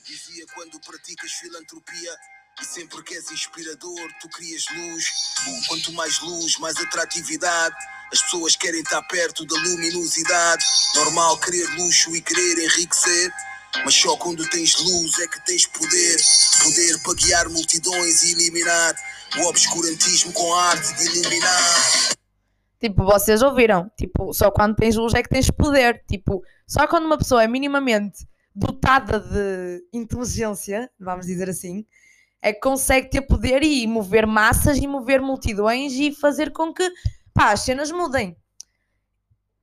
Dizia 0.04 0.46
quando 0.54 0.78
praticas 0.80 1.32
filantropia 1.32 2.16
e 2.60 2.64
sempre 2.64 3.02
que 3.02 3.14
és 3.14 3.30
inspirador, 3.32 4.08
tu 4.20 4.28
crias 4.28 4.64
luz. 4.74 5.04
Quanto 5.66 5.92
mais 5.92 6.20
luz, 6.20 6.56
mais 6.58 6.76
atratividade. 6.76 7.76
As 8.12 8.22
pessoas 8.22 8.56
querem 8.56 8.80
estar 8.80 9.02
perto 9.02 9.44
da 9.46 9.56
luminosidade. 9.56 10.64
Normal 10.96 11.38
querer 11.38 11.68
luxo 11.78 12.14
e 12.14 12.20
querer 12.20 12.64
enriquecer. 12.64 13.32
Mas 13.84 13.94
só 13.94 14.16
quando 14.16 14.48
tens 14.50 14.76
luz 14.80 15.18
é 15.18 15.26
que 15.26 15.44
tens 15.44 15.66
poder. 15.66 16.16
Poder 16.62 17.02
para 17.02 17.14
guiar 17.14 17.48
multidões 17.48 18.22
e 18.22 18.32
eliminar 18.32 18.94
o 19.38 19.46
obscurantismo 19.46 20.32
com 20.32 20.54
a 20.54 20.70
arte 20.70 20.94
de 20.94 21.18
iluminar. 21.18 22.14
Tipo, 22.80 23.04
vocês 23.04 23.42
ouviram. 23.42 23.90
Tipo, 23.96 24.32
só 24.32 24.50
quando 24.50 24.76
tens 24.76 24.96
luz 24.96 25.14
é 25.14 25.22
que 25.22 25.28
tens 25.28 25.50
poder. 25.50 26.04
Tipo, 26.06 26.42
só 26.66 26.86
quando 26.86 27.06
uma 27.06 27.18
pessoa 27.18 27.42
é 27.42 27.48
minimamente 27.48 28.26
dotada 28.54 29.18
de 29.18 29.84
inteligência, 29.92 30.88
vamos 30.98 31.26
dizer 31.26 31.50
assim, 31.50 31.84
é 32.40 32.52
que 32.52 32.60
consegue 32.60 33.10
ter 33.10 33.22
poder 33.22 33.62
e 33.62 33.86
mover 33.86 34.26
massas 34.26 34.78
e 34.78 34.86
mover 34.86 35.20
multidões 35.20 35.94
e 35.94 36.12
fazer 36.12 36.52
com 36.52 36.72
que 36.72 36.88
pá, 37.34 37.50
as 37.52 37.60
cenas 37.60 37.90
mudem. 37.90 38.36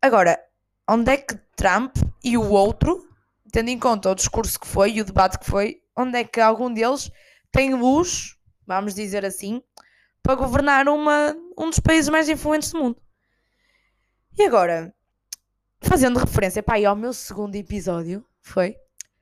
Agora, 0.01 0.39
onde 0.87 1.11
é 1.11 1.17
que 1.17 1.35
Trump 1.55 1.95
e 2.23 2.37
o 2.37 2.49
outro, 2.49 3.07
tendo 3.51 3.69
em 3.69 3.79
conta 3.79 4.11
o 4.11 4.15
discurso 4.15 4.59
que 4.59 4.67
foi 4.67 4.91
e 4.91 5.01
o 5.01 5.05
debate 5.05 5.39
que 5.39 5.45
foi, 5.45 5.81
onde 5.95 6.19
é 6.19 6.23
que 6.23 6.41
algum 6.41 6.71
deles 6.71 7.09
tem 7.51 7.73
luz, 7.73 8.37
vamos 8.67 8.93
dizer 8.93 9.25
assim, 9.25 9.63
para 10.21 10.35
governar 10.35 10.87
uma, 10.87 11.35
um 11.57 11.69
dos 11.69 11.79
países 11.79 12.09
mais 12.09 12.27
influentes 12.29 12.71
do 12.71 12.79
mundo? 12.79 13.01
E 14.37 14.43
agora, 14.43 14.93
fazendo 15.81 16.19
referência 16.19 16.63
pá, 16.63 16.75
ao 16.85 16.95
meu 16.95 17.13
segundo 17.13 17.55
episódio, 17.55 18.25
foi. 18.41 18.75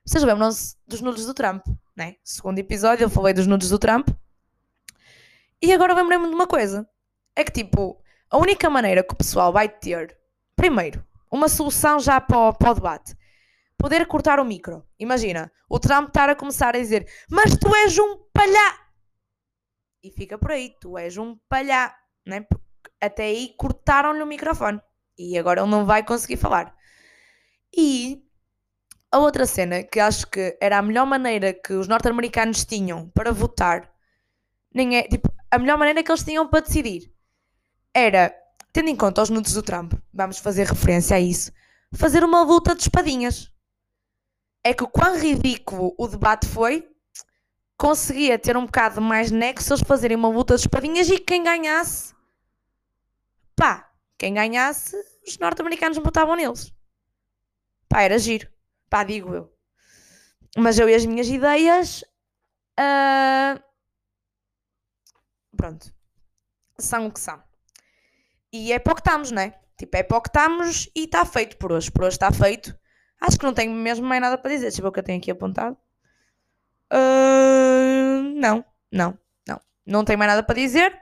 Vocês 0.06 0.24
lembram-se 0.24 0.76
dos 0.88 1.02
nudes 1.02 1.26
do 1.26 1.34
Trump, 1.34 1.66
né? 1.96 2.16
Segundo 2.24 2.58
episódio, 2.58 3.04
eu 3.04 3.10
falei 3.10 3.34
dos 3.34 3.46
nudes 3.46 3.70
do 3.70 3.78
Trump. 3.78 4.10
E 5.62 5.74
agora 5.74 5.94
lembrei-me 5.94 6.28
de 6.28 6.34
uma 6.34 6.48
coisa. 6.48 6.90
É 7.36 7.44
que, 7.44 7.52
tipo, 7.52 8.02
a 8.30 8.38
única 8.38 8.70
maneira 8.70 9.04
que 9.04 9.14
o 9.14 9.18
pessoal 9.18 9.52
vai 9.52 9.68
ter, 9.68 10.16
primeiro, 10.56 11.04
uma 11.32 11.50
solução 11.50 12.00
já 12.00 12.22
para 12.22 12.38
o, 12.38 12.54
para 12.54 12.72
o 12.72 12.76
debate, 12.76 13.16
poder 13.78 14.06
cortar 14.08 14.40
o 14.40 14.46
micro. 14.46 14.86
Imagina, 15.00 15.52
o 15.70 15.80
Trump 15.80 16.10
estar 16.10 16.30
a 16.30 16.36
começar 16.36 16.76
a 16.76 16.80
dizer: 16.80 17.08
Mas 17.30 17.58
tu 17.58 17.74
és 17.76 17.98
um 17.98 18.18
palhá! 18.34 18.78
E 20.04 20.12
fica 20.12 20.38
por 20.38 20.52
aí, 20.52 20.76
tu 20.80 20.98
és 20.98 21.18
um 21.18 21.38
palhá, 21.50 21.96
né? 22.26 22.46
Até 23.02 23.24
aí 23.24 23.54
cortaram-lhe 23.58 24.22
o 24.22 24.28
microfone 24.28 24.80
e 25.18 25.38
agora 25.38 25.62
ele 25.62 25.70
não 25.70 25.86
vai 25.86 26.04
conseguir 26.06 26.38
falar. 26.38 26.76
E 27.76 28.24
a 29.12 29.18
outra 29.18 29.46
cena 29.46 29.84
que 29.84 30.00
acho 30.00 30.28
que 30.28 30.58
era 30.62 30.78
a 30.78 30.82
melhor 30.82 31.06
maneira 31.06 31.54
que 31.54 31.74
os 31.74 31.88
norte-americanos 31.88 32.64
tinham 32.64 33.10
para 33.10 33.32
votar, 33.32 33.92
nem 34.74 34.98
é 34.98 35.04
tipo 35.04 35.30
a 35.52 35.58
melhor 35.58 35.78
maneira 35.78 36.04
que 36.04 36.12
eles 36.12 36.24
tinham 36.24 36.48
para 36.48 36.62
decidir 36.62 37.12
era, 38.00 38.36
tendo 38.72 38.90
em 38.90 38.96
conta 38.96 39.22
os 39.22 39.30
nudes 39.30 39.54
do 39.54 39.64
Trump, 39.64 39.94
vamos 40.14 40.40
fazer 40.40 40.68
referência 40.68 41.16
a 41.16 41.20
isso, 41.20 41.52
fazer 41.94 42.24
uma 42.24 42.44
luta 42.44 42.76
de 42.76 42.82
espadinhas. 42.82 43.52
É 44.64 44.74
que 44.74 44.84
o 44.84 44.88
quão 44.88 45.18
ridículo 45.18 45.94
o 45.98 46.08
debate 46.08 46.48
foi, 46.48 46.90
conseguia 47.78 48.38
ter 48.38 48.58
um 48.58 48.66
bocado 48.66 49.02
mais 49.02 49.32
nexo 49.32 49.74
eles 49.74 49.84
fazerem 49.84 50.18
uma 50.18 50.30
luta 50.30 50.56
de 50.56 50.62
espadinhas 50.62 51.10
e 51.10 51.18
quem 51.18 51.44
ganhasse, 51.44 52.14
pá, 53.56 53.90
quem 54.18 54.34
ganhasse, 54.34 54.96
os 55.26 55.38
norte-americanos 55.38 55.98
votavam 55.98 56.36
neles. 56.36 56.74
Pá, 57.88 58.02
era 58.02 58.20
giro. 58.20 58.48
Pá, 58.90 59.04
digo 59.04 59.34
eu. 59.34 59.54
Mas 60.58 60.78
eu 60.78 60.90
e 60.90 60.94
as 60.94 61.06
minhas 61.06 61.28
ideias. 61.28 62.04
Uh... 62.80 63.62
Pronto. 65.56 65.94
são 66.78 67.08
o 67.08 67.12
que 67.12 67.20
são. 67.20 67.42
E 68.52 68.74
é 68.74 68.80
para 68.80 68.94
o 68.94 68.96
que 68.96 69.02
estamos, 69.02 69.32
não 69.32 69.42
é? 69.42 69.54
Tipo, 69.78 69.98
é 69.98 70.04
para 70.04 70.18
o 70.18 70.22
que 70.22 70.30
estamos 70.30 70.90
e 70.96 71.06
está 71.06 71.26
feito 71.26 71.58
por 71.58 71.72
hoje. 71.72 71.92
Por 71.92 72.04
hoje 72.04 72.16
está 72.16 72.32
feito. 72.32 72.78
Acho 73.22 73.38
que 73.38 73.46
não 73.46 73.54
tenho 73.54 73.74
mesmo 73.74 74.06
mais 74.06 74.22
nada 74.22 74.38
para 74.38 74.52
dizer. 74.52 74.64
Deixa 74.64 74.80
eu 74.80 74.84
ver 74.84 74.90
o 74.90 74.92
que 74.92 75.00
eu 75.00 75.04
tenho 75.04 75.20
aqui 75.20 75.32
apontado. 75.32 75.78
Uh, 76.92 78.22
não, 78.36 78.66
não, 78.92 79.18
não. 79.48 79.62
Não 79.86 80.04
tenho 80.04 80.20
mais 80.20 80.32
nada 80.32 80.44
para 80.44 80.56
dizer. 80.56 81.00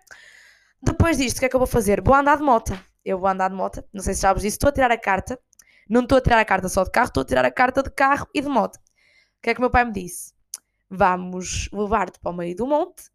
Depois 0.82 1.18
disto, 1.18 1.38
o 1.38 1.40
que 1.40 1.46
é 1.46 1.50
que 1.50 1.56
eu 1.56 1.60
vou 1.60 1.68
fazer? 1.68 2.02
Vou 2.02 2.14
andar 2.14 2.38
de 2.38 2.44
moto. 2.44 2.78
Eu 3.04 3.18
vou 3.18 3.30
andar 3.30 3.50
de 3.50 3.56
moto. 3.56 3.84
Não 3.94 4.02
sei 4.02 4.14
se 4.14 4.22
sabes 4.22 4.44
disso. 4.44 4.56
Estou 4.56 4.70
a 4.70 4.74
tirar 4.74 4.92
a 4.92 4.98
carta. 4.98 5.40
Não 5.90 6.02
estou 6.02 6.18
a 6.18 6.22
tirar 6.22 6.40
a 6.40 6.46
carta 6.46 6.68
só 6.68 6.84
de 6.84 6.92
carro, 6.92 7.08
estou 7.08 7.22
a 7.22 7.26
tirar 7.26 7.46
a 7.46 7.52
carta 7.52 7.82
de 7.82 7.90
carro 7.90 8.28
e 8.34 8.42
de 8.42 8.50
moto. 8.50 8.76
O 8.76 9.42
que 9.42 9.52
é 9.52 9.54
que 9.56 9.62
meu 9.62 9.70
pai 9.70 9.86
me 9.86 9.94
disse? 9.94 10.34
Vamos 10.90 11.70
levar-te 11.72 12.20
para 12.20 12.32
o 12.32 12.36
meio 12.36 12.56
do 12.56 12.68
monte 12.68 13.10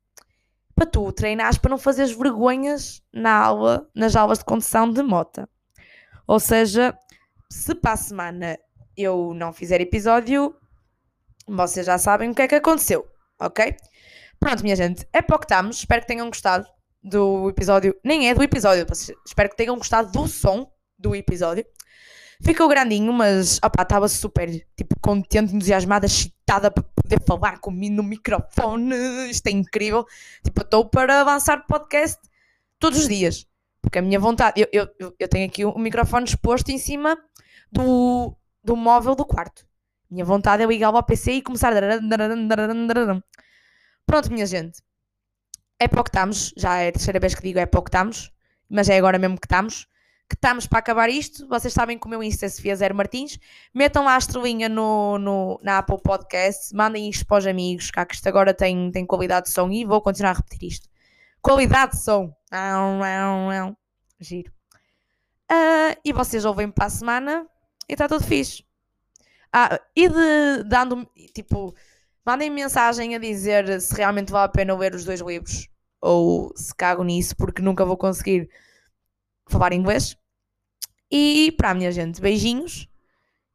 para 0.75 0.87
tu 0.87 1.13
treinares 1.13 1.59
para 1.59 1.71
não 1.71 1.79
fazeres 1.79 2.13
vergonhas 2.13 3.03
na 3.13 3.35
aula, 3.35 3.89
nas 3.95 4.17
aulas 4.17 4.39
de 4.39 4.45
condução 4.45 4.91
de 4.91 5.03
moto. 5.03 5.49
Ou 6.27 6.41
seja, 6.41 6.97
se 7.51 7.75
para 7.75 7.93
a 7.93 7.97
semana 7.97 8.59
eu 8.97 9.33
não 9.35 9.53
fizer 9.53 9.81
episódio, 9.81 10.55
vocês 11.47 11.87
já 11.87 11.99
sabem 11.99 12.31
o 12.31 12.35
que 12.35 12.43
é 12.43 12.49
que 12.49 12.55
aconteceu, 12.55 13.07
ok? 13.41 13.77
Pronto, 14.39 14.63
minha 14.63 14.77
gente, 14.77 15.07
é 15.13 15.23
para 15.23 15.37
o 15.37 15.39
que 15.39 15.45
estamos. 15.45 15.79
Espero 15.79 16.01
que 16.03 16.09
tenham 16.09 16.27
gostado 16.27 16.67
do 17.03 17.49
episódio. 17.49 17.95
Nem 18.05 18.29
é 18.29 18.35
do 18.35 18.43
episódio, 18.43 18.87
espero 19.27 19.51
que 19.51 19.57
tenham 19.57 19.77
gostado 19.77 20.11
do 20.11 20.27
som 20.27 20.71
do 20.99 21.15
episódio. 21.15 21.65
Ficou 22.45 22.69
grandinho, 22.69 23.13
mas 23.13 23.61
estava 23.63 24.09
super 24.09 24.51
tipo, 24.77 24.99
contente, 25.01 25.55
entusiasmada, 25.55 26.07
excitada 26.07 26.73
para 26.73 26.83
poder 26.83 27.23
falar 27.25 27.61
comigo 27.61 27.95
no 27.95 28.03
microfone. 28.03 29.31
Isto 29.31 29.47
é 29.47 29.51
incrível. 29.53 30.05
Tipo, 30.43 30.63
estou 30.63 30.89
para 30.89 31.21
avançar 31.21 31.65
podcast 31.69 32.21
todos 32.81 32.99
os 32.99 33.09
dias. 33.09 33.47
Porque 33.81 34.01
a 34.01 34.03
minha 34.03 34.19
vontade. 34.19 34.61
Eu, 34.61 34.89
eu, 34.99 35.15
eu 35.17 35.29
tenho 35.29 35.47
aqui 35.47 35.65
o 35.65 35.79
microfone 35.79 36.25
exposto 36.25 36.69
em 36.71 36.79
cima 36.79 37.17
do, 37.71 38.37
do 38.63 38.75
móvel 38.75 39.15
do 39.15 39.25
quarto. 39.25 39.65
Minha 40.11 40.25
vontade 40.25 40.65
é 40.65 40.67
ligar 40.67 40.93
ao 40.93 41.03
PC 41.03 41.33
e 41.35 41.43
começar. 41.43 41.73
Pronto, 44.05 44.33
minha 44.33 44.47
gente. 44.47 44.83
É 45.79 45.87
para 45.87 46.01
o 46.01 46.05
que 46.05 46.11
estamos. 46.11 46.53
Já 46.57 46.79
é 46.79 46.89
a 46.89 46.93
terceira 46.93 47.21
vez 47.21 47.37
que 47.37 47.43
digo 47.43 47.61
é 47.61 47.67
para 47.67 47.79
o 47.79 47.83
que 47.85 47.89
estamos. 47.89 48.33
Mas 48.69 48.89
é 48.89 48.99
agora 48.99 49.17
mesmo 49.17 49.39
que 49.39 49.47
estamos. 49.47 49.87
Que 50.33 50.37
estamos 50.37 50.67
para 50.67 50.79
acabar 50.79 51.11
isto. 51.11 51.47
Vocês 51.47 51.75
sabem 51.75 51.99
que 51.99 52.07
o 52.07 52.09
meu 52.09 52.23
Insta 52.23 52.47
é 52.47 52.49
Sofia 52.49 52.75
Zero 52.75 52.95
Martins. 52.95 53.39
Metam 53.75 54.07
lá 54.07 54.15
a 54.15 54.19
estrelinha 54.19 54.67
no, 54.67 55.19
no, 55.19 55.61
na 55.63 55.77
Apple 55.77 56.01
Podcast. 56.03 56.75
Mandem 56.75 57.11
isto 57.11 57.27
para 57.27 57.37
os 57.37 57.47
amigos. 57.47 57.91
Cá 57.91 58.07
que 58.07 58.15
isto 58.15 58.27
agora 58.29 58.55
tem, 58.55 58.91
tem 58.91 59.05
qualidade 59.05 59.49
de 59.49 59.53
som. 59.53 59.71
E 59.71 59.85
vou 59.85 60.01
continuar 60.01 60.31
a 60.31 60.37
repetir 60.37 60.71
isto. 60.71 60.89
Qualidade 61.43 61.93
de 61.93 62.03
som. 62.03 62.35
Giro. 64.19 64.51
Uh, 65.51 66.01
e 66.03 66.15
vocês 66.15 66.47
ouvem 66.47 66.71
para 66.71 66.87
a 66.87 66.91
semana 66.91 67.47
e 67.87 67.93
está 67.93 68.09
tudo 68.09 68.25
fixe. 68.25 68.65
Ah, 69.53 69.79
e 69.95 70.09
de 70.09 70.65
dando 70.65 71.07
tipo, 71.35 71.75
mandem 72.25 72.49
mensagem 72.49 73.15
a 73.15 73.19
dizer 73.19 73.83
se 73.83 73.95
realmente 73.95 74.33
vale 74.33 74.47
a 74.47 74.49
pena 74.49 74.75
ler 74.75 74.95
os 74.95 75.05
dois 75.05 75.21
livros 75.21 75.69
ou 76.01 76.57
se 76.57 76.75
cago 76.75 77.05
nisso 77.05 77.37
porque 77.37 77.61
nunca 77.61 77.85
vou 77.85 77.99
conseguir 77.99 78.49
falar 79.47 79.75
inglês. 79.75 80.17
E 81.13 81.53
para 81.53 81.71
a 81.71 81.75
minha 81.75 81.93
gente, 81.93 82.23
beijinhos. 82.23 82.89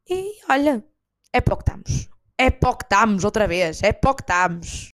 E 0.08 0.36
olha, 0.48 0.84
é 1.32 1.40
para 1.40 1.56
que 1.56 1.62
estamos. 1.62 2.08
É 2.38 2.50
para 2.52 2.76
que 2.76 2.84
estamos 2.84 3.24
outra 3.24 3.48
vez. 3.48 3.82
É 3.82 3.92
para 3.92 4.14
que 4.14 4.22
estamos. 4.22 4.92